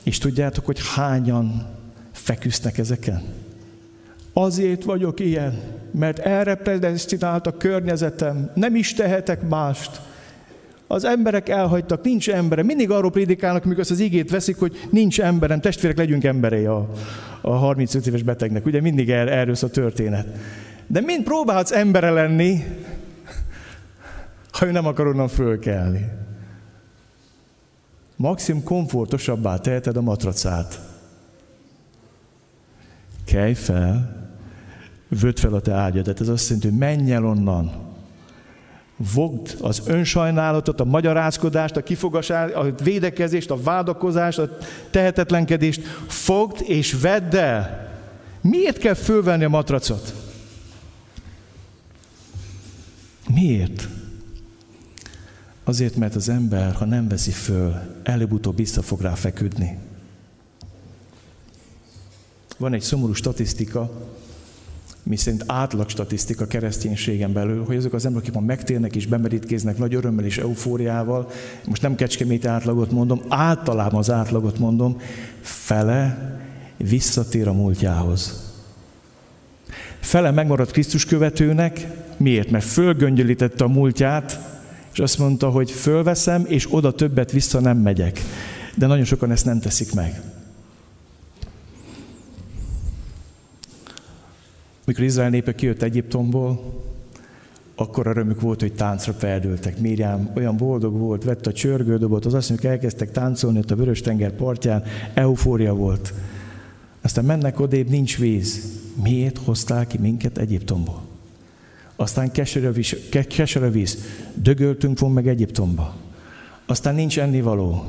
[0.03, 1.65] És tudjátok, hogy hányan
[2.11, 3.21] feküsznek ezeken?
[4.34, 5.61] Azért vagyok ilyen,
[5.91, 10.01] mert erre predestinált a környezetem, nem is tehetek mást.
[10.88, 12.65] Az emberek elhagytak, nincs emberem.
[12.65, 16.89] Mindig arról prédikálnak, amikor az igét veszik, hogy nincs emberem, testvérek, legyünk emberei a,
[17.41, 18.65] a 35 éves betegnek.
[18.65, 20.27] Ugye mindig er, erről a történet.
[20.88, 22.63] De mind próbálhatsz embere lenni,
[24.51, 26.09] ha ő nem akar onnan fölkelni.
[28.15, 30.79] Maximum komfortosabbá teheted a matracát.
[33.25, 34.21] Kelj fel,
[35.07, 36.21] vöd fel a te ágyadat.
[36.21, 37.82] Ez azt jelenti, hogy menj el onnan.
[39.14, 44.58] Vogd az önsajnálatot, a magyarázkodást, a kifogasást, a védekezést, a vádakozást, a
[44.89, 45.82] tehetetlenkedést.
[46.08, 47.91] Fogd és vedd el.
[48.41, 50.14] Miért kell fölvenni a matracot?
[53.34, 53.88] Miért?
[55.64, 59.78] Azért, mert az ember, ha nem veszi föl, előbb-utóbb vissza fog rá feküdni.
[62.58, 63.91] Van egy szomorú statisztika,
[65.04, 69.78] mi szerint átlag statisztika kereszténységen belül, hogy azok az emberek, akik ma megtérnek és bemerítkéznek
[69.78, 71.30] nagy örömmel és eufóriával,
[71.66, 74.97] most nem kecskemét átlagot mondom, általában az átlagot mondom,
[75.41, 76.32] fele
[76.78, 78.51] visszatér a múltjához.
[79.99, 81.88] Fele megmaradt Krisztus követőnek,
[82.18, 82.49] miért?
[82.49, 84.39] Mert fölgöngyölítette a múltját,
[84.93, 88.22] és azt mondta, hogy fölveszem, és oda többet vissza nem megyek.
[88.76, 90.22] De nagyon sokan ezt nem teszik meg.
[94.86, 96.73] Mikor Izrael népe kijött Egyiptomból,
[97.75, 99.79] akkor örömük volt, hogy táncra feldültek.
[99.79, 104.31] Miriam olyan boldog volt, vett a csörgődobot, az asszonyok elkezdtek táncolni ott a vörös tenger
[104.31, 106.13] partján, eufória volt.
[107.01, 108.81] Aztán mennek odébb, nincs víz.
[109.03, 111.01] Miért hozták ki minket Egyiptomból?
[111.95, 112.95] Aztán keserű víz,
[113.27, 113.97] keserű víz.
[114.34, 115.95] Dögöltünk von meg Egyiptomba.
[116.65, 117.84] Aztán nincs ennivaló.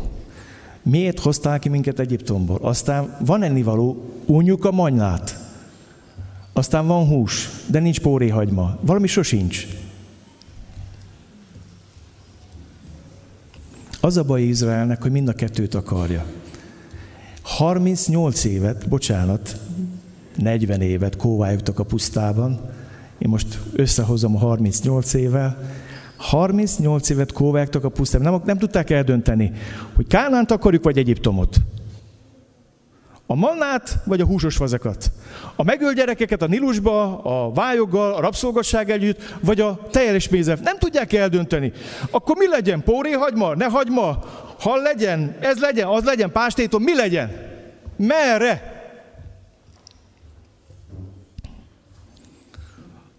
[0.82, 2.58] Miért hozták ki minket Egyiptomból?
[2.62, 5.43] Aztán van ennivaló, unjuk a manylát.
[6.56, 8.78] Aztán van hús, de nincs póréhagyma.
[8.80, 9.66] Valami sosincs.
[14.00, 16.24] Az a baj Izraelnek, hogy mind a kettőt akarja.
[17.42, 19.60] 38 évet, bocsánat,
[20.36, 22.60] 40 évet kóvályogtak a pusztában,
[23.18, 25.58] Én most összehozom a 38 évvel.
[26.16, 28.32] 38 évet kóvágtak a pusztában.
[28.32, 29.52] Nem, nem tudták eldönteni,
[29.94, 31.56] hogy Kánánt akarjuk, vagy Egyiptomot.
[33.26, 35.12] A mannát, vagy a húsos vazakat.
[35.56, 40.60] A megölt gyerekeket a Nilusba, a vályoggal, a rabszolgasság együtt, vagy a teljes mézet.
[40.60, 41.72] Nem tudják eldönteni.
[42.10, 42.82] Akkor mi legyen?
[42.82, 43.54] Póré hagyma?
[43.54, 44.24] Ne hagyma?
[44.58, 45.36] Hal legyen?
[45.40, 45.86] Ez legyen?
[45.88, 46.32] Az legyen?
[46.32, 46.82] Pástétom?
[46.82, 47.52] Mi legyen?
[47.96, 48.72] Merre?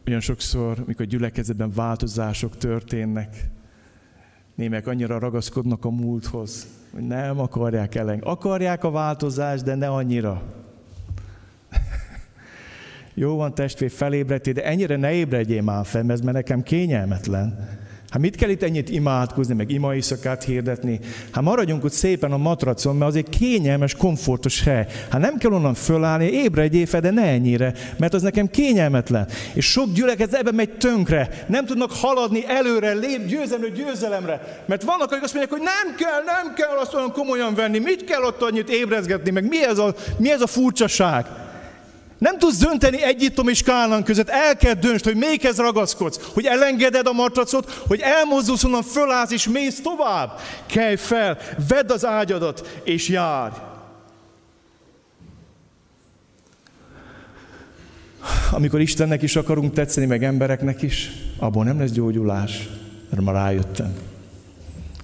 [0.07, 3.35] Olyan sokszor, mikor gyülekezetben változások történnek,
[4.55, 8.19] némek annyira ragaszkodnak a múlthoz, hogy nem akarják ellen.
[8.19, 10.41] Akarják a változást, de ne annyira.
[13.13, 17.69] Jó van testvér, felébredtél, de ennyire ne ébredjél már fel, mert nekem kényelmetlen.
[18.15, 20.99] Hát mit kell itt ennyit imádkozni, meg imaiszakát hirdetni?
[21.31, 24.87] Hát maradjunk ott szépen a matracon, mert az egy kényelmes, komfortos hely.
[25.09, 29.27] Hát nem kell onnan fölállni, ébredjél fel, de ne ennyire, mert az nekem kényelmetlen.
[29.53, 31.45] És sok gyüleket ebben megy tönkre.
[31.47, 34.63] Nem tudnak haladni előre, lép győzelemre, győzelemre.
[34.65, 37.79] Mert vannak, akik azt mondják, hogy nem kell, nem kell azt olyan komolyan venni.
[37.79, 41.25] Mit kell ott annyit ébrezgetni, meg mi ez a, mi ez a furcsaság?
[42.17, 47.07] Nem tudsz dönteni Egyiptom és Kánán között, el kell döntsd, hogy melyikhez ragaszkodsz, hogy elengeded
[47.07, 50.39] a matracot, hogy elmozdulsz onnan, fölállsz és mész tovább.
[50.65, 51.37] Kelj fel,
[51.67, 53.55] vedd az ágyadat és járj.
[58.51, 62.69] Amikor Istennek is akarunk tetszeni, meg embereknek is, abból nem lesz gyógyulás,
[63.09, 63.93] mert ma rájöttem.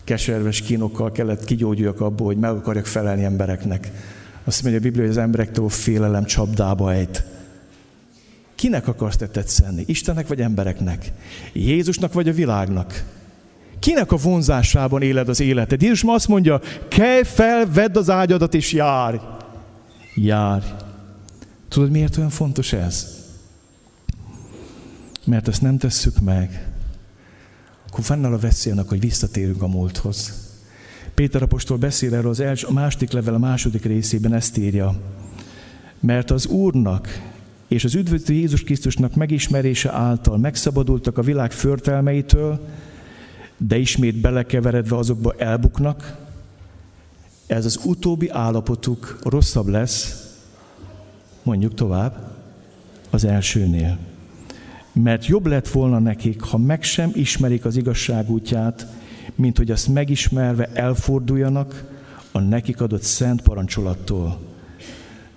[0.03, 3.91] Keserves kínokkal kellett kigyógyuljak abból, hogy meg akarjak felelni embereknek
[4.43, 7.23] azt mondja a Biblia, hogy az emberektől félelem csapdába ejt.
[8.55, 9.83] Kinek akarsz te tetszeni?
[9.87, 11.11] Istennek vagy embereknek?
[11.53, 13.03] Jézusnak vagy a világnak?
[13.79, 15.81] Kinek a vonzásában éled az életed?
[15.81, 19.17] Jézus ma azt mondja, kelj fel, vedd az ágyadat és járj.
[20.15, 20.65] Járj.
[21.69, 23.19] Tudod, miért olyan fontos ez?
[25.25, 26.71] Mert ezt nem tesszük meg,
[27.87, 30.40] akkor fennáll a veszélynek, hogy visszatérünk a múlthoz.
[31.21, 34.95] Péter apostol beszél erről az első, a második level a második részében ezt írja.
[35.99, 37.21] Mert az Úrnak
[37.67, 42.67] és az üdvözlő Jézus Krisztusnak megismerése által megszabadultak a világ förtelmeitől,
[43.57, 46.17] de ismét belekeveredve azokba elbuknak,
[47.47, 50.27] ez az utóbbi állapotuk rosszabb lesz,
[51.43, 52.35] mondjuk tovább,
[53.09, 53.97] az elsőnél.
[54.91, 59.00] Mert jobb lett volna nekik, ha meg sem ismerik az igazság útját,
[59.35, 61.99] mint hogy azt megismerve elforduljanak
[62.31, 64.39] a nekik adott szent parancsolattól.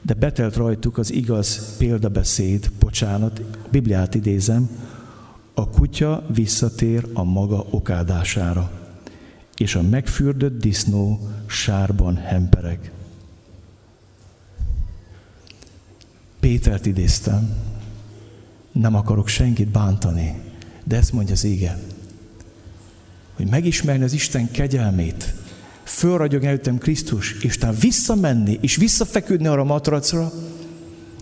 [0.03, 4.69] De betelt rajtuk az igaz példabeszéd, bocsánat, a Bibliát idézem,
[5.55, 8.71] a kutya visszatér a maga okádására,
[9.57, 12.93] és a megfürdött disznó sárban hempereg.
[16.41, 17.57] Pétert idéztem,
[18.73, 20.41] nem akarok senkit bántani,
[20.85, 21.79] de ezt mondja az ége
[23.35, 25.35] hogy megismerni az Isten kegyelmét,
[25.85, 30.33] fölragyog előttem Krisztus, és utána visszamenni, és visszafeküdni arra a matracra,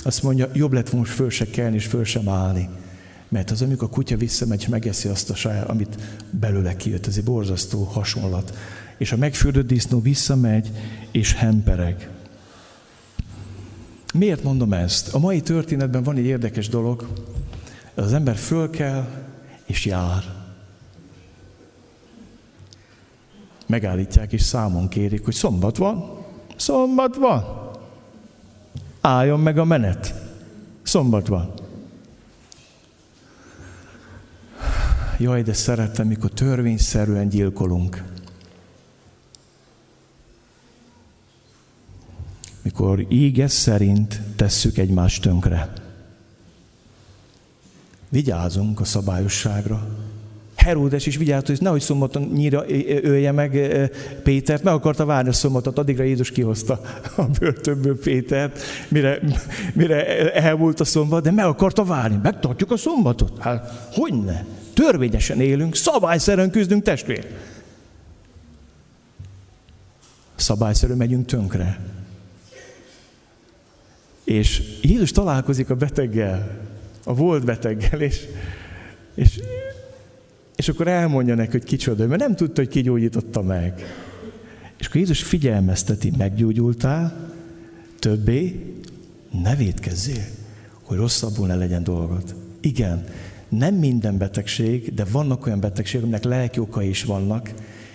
[0.04, 2.68] azt mondja, jobb lett volna föl se kelni, és föl sem állni.
[3.28, 5.96] Mert az, amikor a kutya visszamegy, megeszi azt a saját, amit
[6.30, 8.56] belőle kijött, ez egy borzasztó hasonlat.
[8.98, 10.70] És a megfürdött disznó visszamegy,
[11.10, 12.08] és hempereg.
[14.14, 15.14] Miért mondom ezt?
[15.14, 17.08] A mai történetben van egy érdekes dolog.
[17.94, 19.08] Az ember föl kell,
[19.66, 20.41] és jár.
[23.73, 26.25] Megállítják és számon kérik, hogy szombat van,
[26.57, 27.70] szombat van.
[29.01, 30.14] Álljon meg a menet.
[30.83, 31.53] Szombat van.
[35.18, 38.03] Jaj, de szeretem, mikor törvényszerűen gyilkolunk.
[42.62, 45.73] Mikor íges szerint tesszük egymást tönkre.
[48.09, 49.89] Vigyázunk a szabályosságra,
[50.62, 52.64] Heródes is vigyázott, hogy nehogy szombaton nyíra
[53.02, 53.50] ölje meg
[54.22, 56.80] Pétert, meg akarta várni a szombatot, addigra Jézus kihozta
[57.16, 59.20] a börtönből Pétert, mire,
[59.72, 62.18] mire elmúlt a szombat, de meg akarta várni.
[62.22, 63.38] Megtartjuk a szombatot?
[63.38, 64.44] Hát, hogy ne?
[64.74, 67.26] Törvényesen élünk, szabályszerűen küzdünk testvér.
[70.34, 71.80] Szabályszerűen megyünk tönkre.
[74.24, 76.60] És Jézus találkozik a beteggel,
[77.04, 78.24] a volt beteggel, és,
[79.14, 79.40] és
[80.62, 83.74] és akkor elmondja neki, hogy kicsoda, mert nem tudta, hogy kigyógyította meg.
[84.78, 87.30] És akkor Jézus figyelmezteti, meggyógyultál,
[87.98, 88.74] többé
[89.42, 90.24] ne védkezzél,
[90.82, 92.34] hogy rosszabbul ne legyen dolgod.
[92.60, 93.04] Igen,
[93.48, 97.52] nem minden betegség, de vannak olyan betegségek, aminek lelki okai is vannak,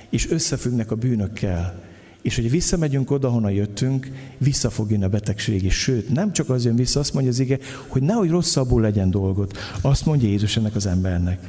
[0.10, 1.84] és összefüggnek a bűnökkel.
[2.22, 5.76] És hogy visszamegyünk oda, honnan jöttünk, vissza fog jönni a betegség is.
[5.76, 7.58] Sőt, nem csak az jön vissza, azt mondja az ige,
[7.88, 9.58] hogy nehogy rosszabbul legyen dolgot.
[9.82, 11.40] Azt mondja Jézus ennek az embernek.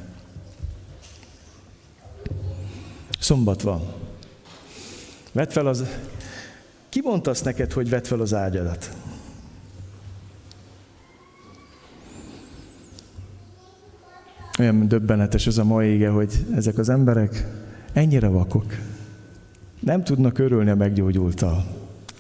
[3.19, 3.83] Szombat van.
[5.33, 5.85] Vedd fel az...
[6.89, 8.91] Ki mondta azt neked, hogy vedd fel az ágyadat?
[14.59, 17.47] Olyan döbbenetes ez a mai ége, hogy ezek az emberek
[17.93, 18.75] ennyire vakok.
[19.81, 21.65] Nem tudnak örülni a meggyógyultal.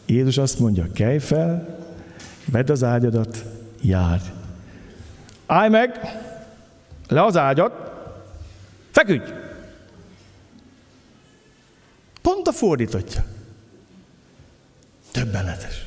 [0.07, 1.79] Jézus azt mondja, kelj fel,
[2.51, 3.45] vedd az ágyadat,
[3.81, 4.23] járj.
[5.47, 6.01] Állj meg,
[7.09, 7.73] le az ágyat,
[8.91, 9.38] feküdj!
[12.29, 13.25] Pont a fordítottja.
[15.11, 15.87] Többenetes.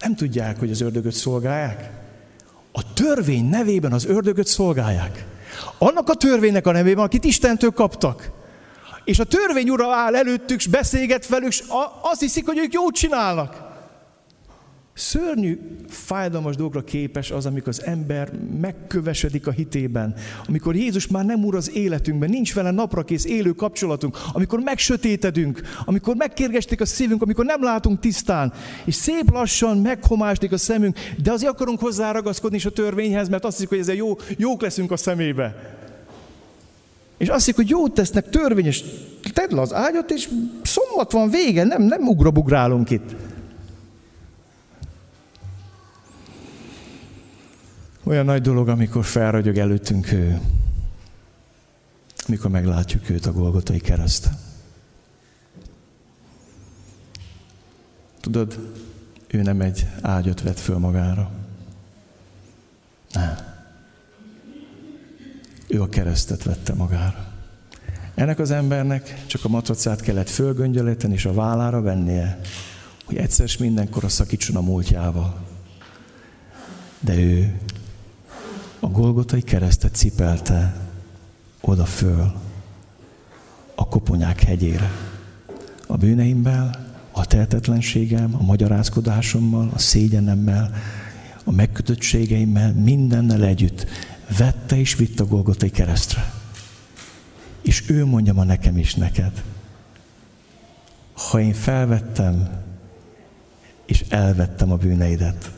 [0.00, 1.90] Nem tudják, hogy az ördögöt szolgálják?
[2.72, 5.24] A törvény nevében az ördögöt szolgálják.
[5.78, 8.30] Annak a törvénynek a nevében, akit Istentől kaptak.
[9.04, 11.62] És a törvény ura áll előttük, és beszélget velük, és
[12.00, 13.71] azt hiszik, hogy ők jót csinálnak.
[14.94, 20.14] Szörnyű, fájdalmas dolgra képes az, amikor az ember megkövesedik a hitében,
[20.46, 26.14] amikor Jézus már nem úr az életünkben, nincs vele naprakész élő kapcsolatunk, amikor megsötétedünk, amikor
[26.16, 28.52] megkérgestik a szívünk, amikor nem látunk tisztán,
[28.84, 33.44] és szép lassan meghomástik a szemünk, de azért akarunk hozzá ragaszkodni is a törvényhez, mert
[33.44, 35.76] azt hiszik, hogy ezzel jó, jók leszünk a szemébe.
[37.18, 38.84] És azt hiszik, hogy jót tesznek törvényes,
[39.32, 40.28] tedd le az ágyat, és
[40.62, 43.14] szombat van vége, nem, nem ugrabugrálunk itt.
[48.12, 50.40] Olyan nagy dolog, amikor felragyog előttünk ő,
[52.26, 54.38] amikor meglátjuk őt a Golgotai kereszten.
[58.20, 58.72] Tudod,
[59.28, 61.30] ő nem egy ágyat vett föl magára.
[63.12, 63.36] Nem.
[65.68, 67.32] Ő a keresztet vette magára.
[68.14, 72.40] Ennek az embernek csak a matracát kellett fölgöngyölíteni és a vállára vennie,
[73.04, 75.46] hogy egyszer és mindenkor a szakítson a múltjával.
[77.00, 77.60] De ő
[78.84, 80.74] a Golgotai keresztet cipelte
[81.60, 82.32] oda föl
[83.74, 84.90] a koponyák hegyére.
[85.86, 90.74] A bűneimmel, a tehetetlenségem, a magyarázkodásommal, a szégyenemmel,
[91.44, 93.86] a megkötöttségeimmel, mindennel együtt
[94.36, 96.32] vette és vitt a Golgotai keresztre.
[97.60, 99.42] És ő mondja ma nekem is neked,
[101.12, 102.48] ha én felvettem
[103.86, 105.50] és elvettem a bűneidet,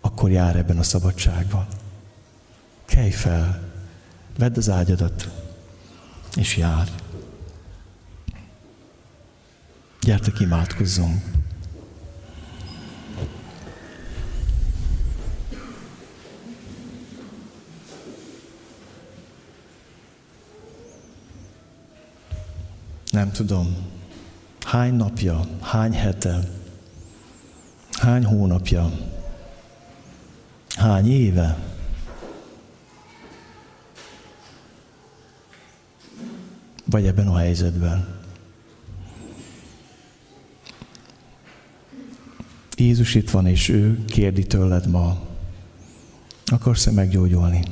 [0.00, 1.66] akkor jár ebben a szabadságban.
[2.90, 3.72] Kelj fel,
[4.38, 5.28] vedd az ágyadat,
[6.36, 6.88] és jár.
[10.00, 11.22] Gyertek, imádkozzunk.
[23.10, 23.76] Nem tudom,
[24.66, 26.48] hány napja, hány hete,
[27.92, 28.92] hány hónapja,
[30.76, 31.69] hány éve,
[36.90, 38.18] vagy ebben a helyzetben.
[42.76, 45.28] Jézus itt van, és ő kérdi tőled ma,
[46.44, 47.62] akarsz-e meggyógyulni?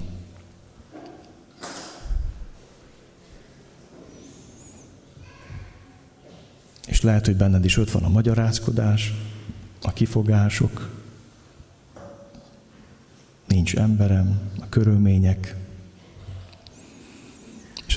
[6.87, 9.15] És lehet, hogy benned is ott van a magyarázkodás,
[9.83, 10.91] a kifogások,
[13.47, 15.57] nincs emberem, a körülmények,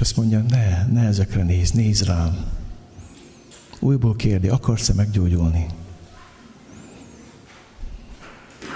[0.02, 2.46] azt mondja, ne, ne ezekre nézz, nézz rám.
[3.80, 5.66] Újból kérdi, akarsz-e meggyógyulni?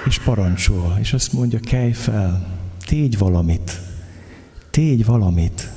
[0.06, 2.48] És parancsol, és azt mondja, kelj fel,
[2.86, 3.82] tégy valamit,
[4.70, 5.72] tégy valamit,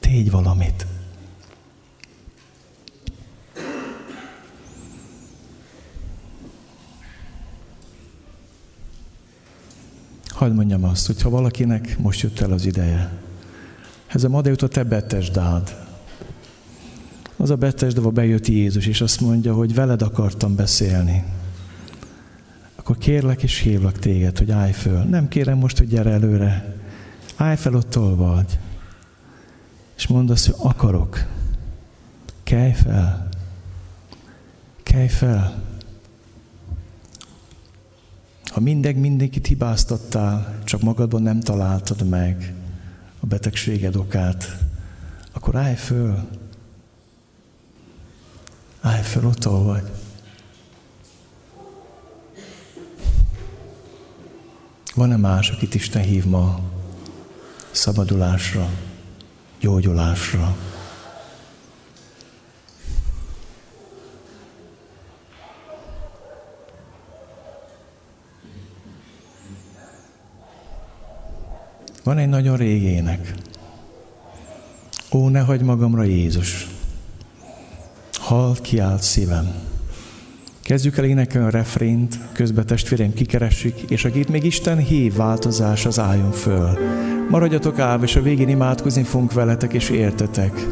[0.00, 0.86] tégy valamit.
[10.26, 13.28] Hadd mondjam azt, hogy ha valakinek most jött el az ideje,
[14.12, 15.76] ez a ma a te betesdád.
[17.36, 21.24] Az a betesdava bejött Jézus, és azt mondja, hogy veled akartam beszélni.
[22.76, 25.02] Akkor kérlek és hívlak téged, hogy állj föl.
[25.02, 26.76] Nem kérem most, hogy gyere előre.
[27.36, 28.58] Állj fel, ott vagy.
[29.96, 31.26] És mondd azt, hogy akarok.
[32.42, 33.28] Kelj fel.
[34.82, 35.62] Kelj fel.
[38.44, 42.54] Ha mindegy mindenkit hibáztattál, csak magadban nem találtad meg,
[43.20, 44.58] a betegséged okát,
[45.32, 46.28] akkor állj föl.
[48.80, 49.90] Állj föl, ott vagy.
[54.94, 56.60] Van-e más, akit Isten hív ma
[57.70, 58.68] szabadulásra,
[59.60, 60.56] gyógyulásra?
[72.02, 73.34] Van egy nagyon régi ének.
[75.12, 76.68] Ó, ne hagyd magamra Jézus.
[78.12, 79.54] Halt, kiált szívem.
[80.62, 85.98] Kezdjük el énekelni a refrént, közben testvérem kikeressük, és akit még Isten hív változás, az
[85.98, 86.78] álljon föl.
[87.28, 90.66] Maradjatok állva, és a végén imádkozni fogunk veletek, és értetek.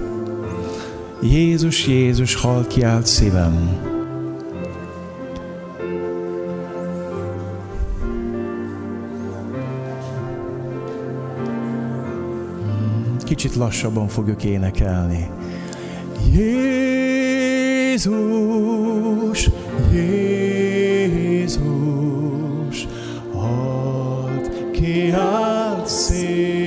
[1.22, 3.86] Jézus, Jézus, hal kiált szívem.
[13.38, 15.30] Kicsit lassabban fogjuk énekelni.
[16.32, 18.10] Jézus,
[19.92, 21.58] Jézus,
[23.32, 26.57] hadd kiált szívem,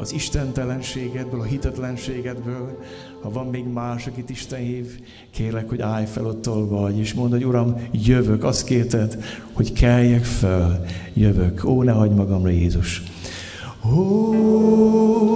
[0.00, 2.78] az istentelenségedből, a hitetlenségedből.
[3.22, 7.30] Ha van még más, akit Isten hív, kérlek, hogy állj fel ott, vagy, és mondd,
[7.30, 8.44] hogy Uram, jövök.
[8.44, 10.84] Azt kérted, hogy keljek fel,
[11.14, 11.64] jövök.
[11.64, 13.02] Ó, ne hagyd magamra, Jézus.
[13.96, 15.29] Ó,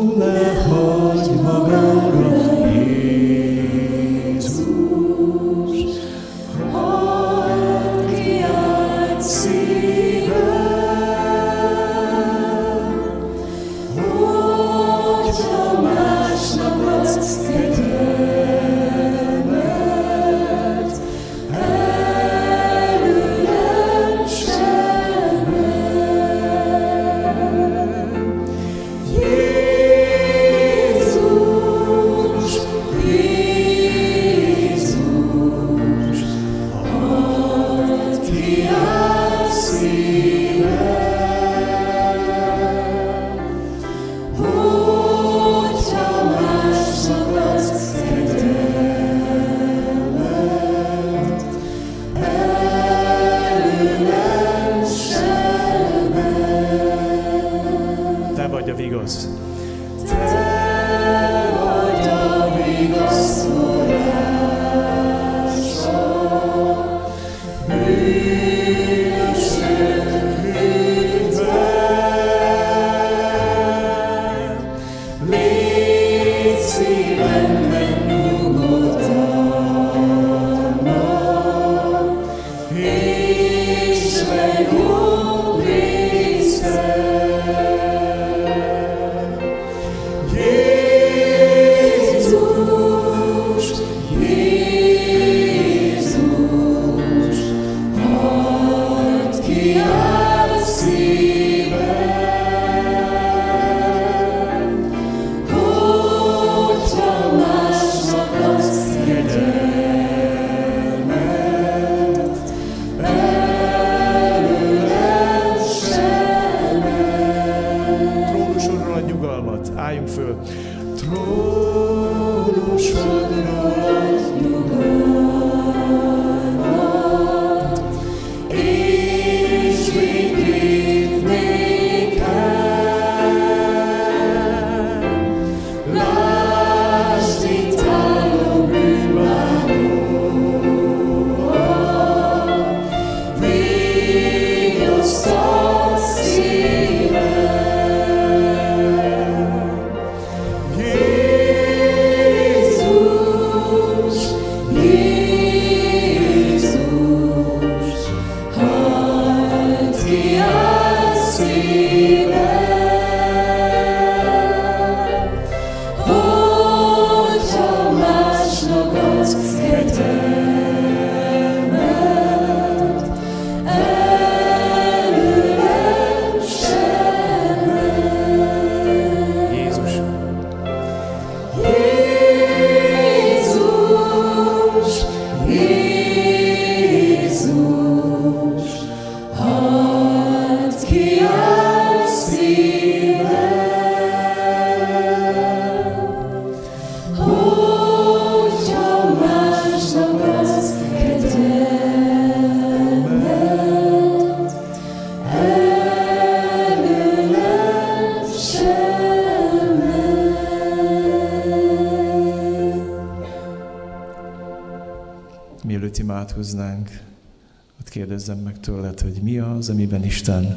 [219.64, 220.56] az, amiben Isten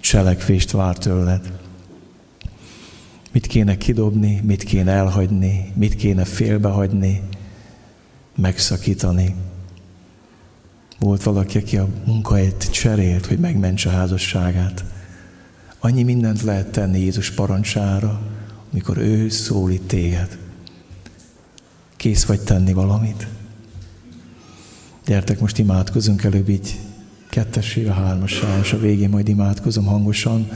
[0.00, 1.52] cselekvést vár tőled.
[3.32, 7.22] Mit kéne kidobni, mit kéne elhagyni, mit kéne félbehagyni,
[8.36, 9.34] megszakítani.
[10.98, 14.84] Volt valaki, aki a munkahelyet cserélt, hogy megmentse a házasságát.
[15.78, 18.20] Annyi mindent lehet tenni Jézus parancsára,
[18.72, 20.38] amikor ő szólít téged.
[21.96, 23.26] Kész vagy tenni valamit?
[25.06, 26.87] Gyertek, most imádkozunk előbb így
[27.38, 30.48] kettesére, hármasra, és a végén majd imádkozom hangosan.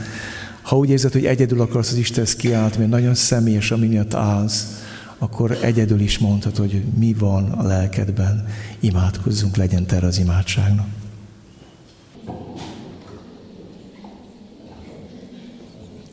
[0.61, 4.83] Ha úgy érzed, hogy egyedül akarsz az Istenhez kiállt, mert nagyon személyes, ami miatt állsz,
[5.17, 8.45] akkor egyedül is mondhatod, hogy mi van a lelkedben.
[8.79, 10.87] Imádkozzunk, legyen terre az imádságnak.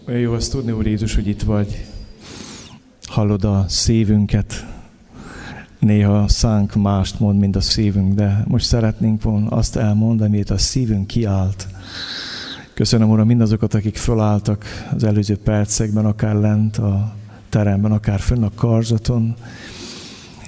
[0.09, 1.87] Olyan jó azt tudni, Úr Jézus, hogy itt vagy.
[3.03, 4.67] Hallod a szívünket.
[5.81, 10.59] Néha szánk mást mond, mint a szívünk, de most szeretnénk volna azt elmondani, amit a
[10.59, 11.67] szívünk kiállt.
[12.75, 14.65] Köszönöm, Uram, mindazokat, akik fölálltak
[14.95, 17.15] az előző percekben, akár lent a
[17.49, 19.35] teremben, akár fönn a karzaton.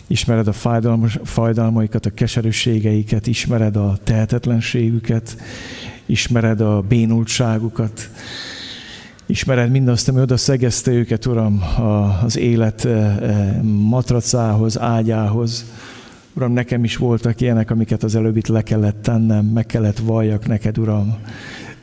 [0.06, 5.36] Ismered a fájdalmas, fájdalmaikat, a keserűségeiket, ismered a tehetetlenségüket,
[6.06, 8.10] ismered a bénultságukat,
[9.26, 11.62] Ismered mindazt, ami oda szegezte őket, Uram,
[12.24, 15.64] az élet eh, eh, matracához, ágyához.
[16.34, 20.46] Uram, nekem is voltak ilyenek, amiket az előbb itt le kellett tennem, meg kellett valljak
[20.46, 21.16] neked, Uram.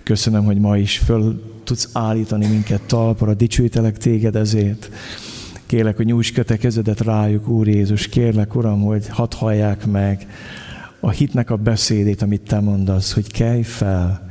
[0.03, 4.89] Köszönöm, hogy ma is föl tudsz állítani minket talpra, dicsőítelek téged ezért.
[5.65, 8.07] Kérlek, hogy nyújts köte kezedet rájuk, Úr Jézus.
[8.07, 10.27] Kérlek, Uram, hogy hadd hallják meg
[10.99, 14.29] a hitnek a beszédét, amit Te mondasz, hogy kelj fel,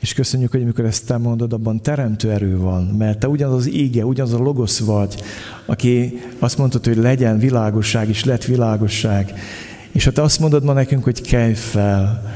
[0.00, 3.72] és köszönjük, hogy amikor ezt te mondod, abban teremtő erő van, mert te ugyanaz az
[3.72, 5.14] íge, ugyanaz a logosz vagy,
[5.66, 9.32] aki azt mondtad, hogy legyen világosság, és lett világosság.
[9.92, 12.32] És ha te azt mondod ma nekünk, hogy kelj fel,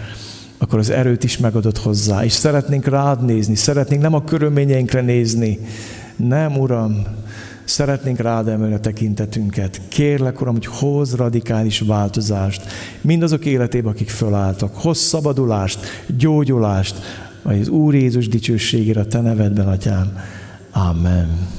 [0.58, 2.24] akkor az erőt is megadod hozzá.
[2.24, 5.58] És szeretnénk rád nézni, szeretnénk nem a körülményeinkre nézni.
[6.16, 7.02] Nem, Uram,
[7.68, 9.80] szeretnénk rád emelni a tekintetünket.
[9.88, 12.62] Kérlek, Uram, hogy hoz radikális változást
[13.00, 14.74] mindazok életében, akik fölálltak.
[14.74, 15.80] Hoz szabadulást,
[16.18, 16.96] gyógyulást,
[17.42, 20.18] az Úr Jézus dicsőségére a Te nevedben, Atyám.
[20.70, 21.57] Amen.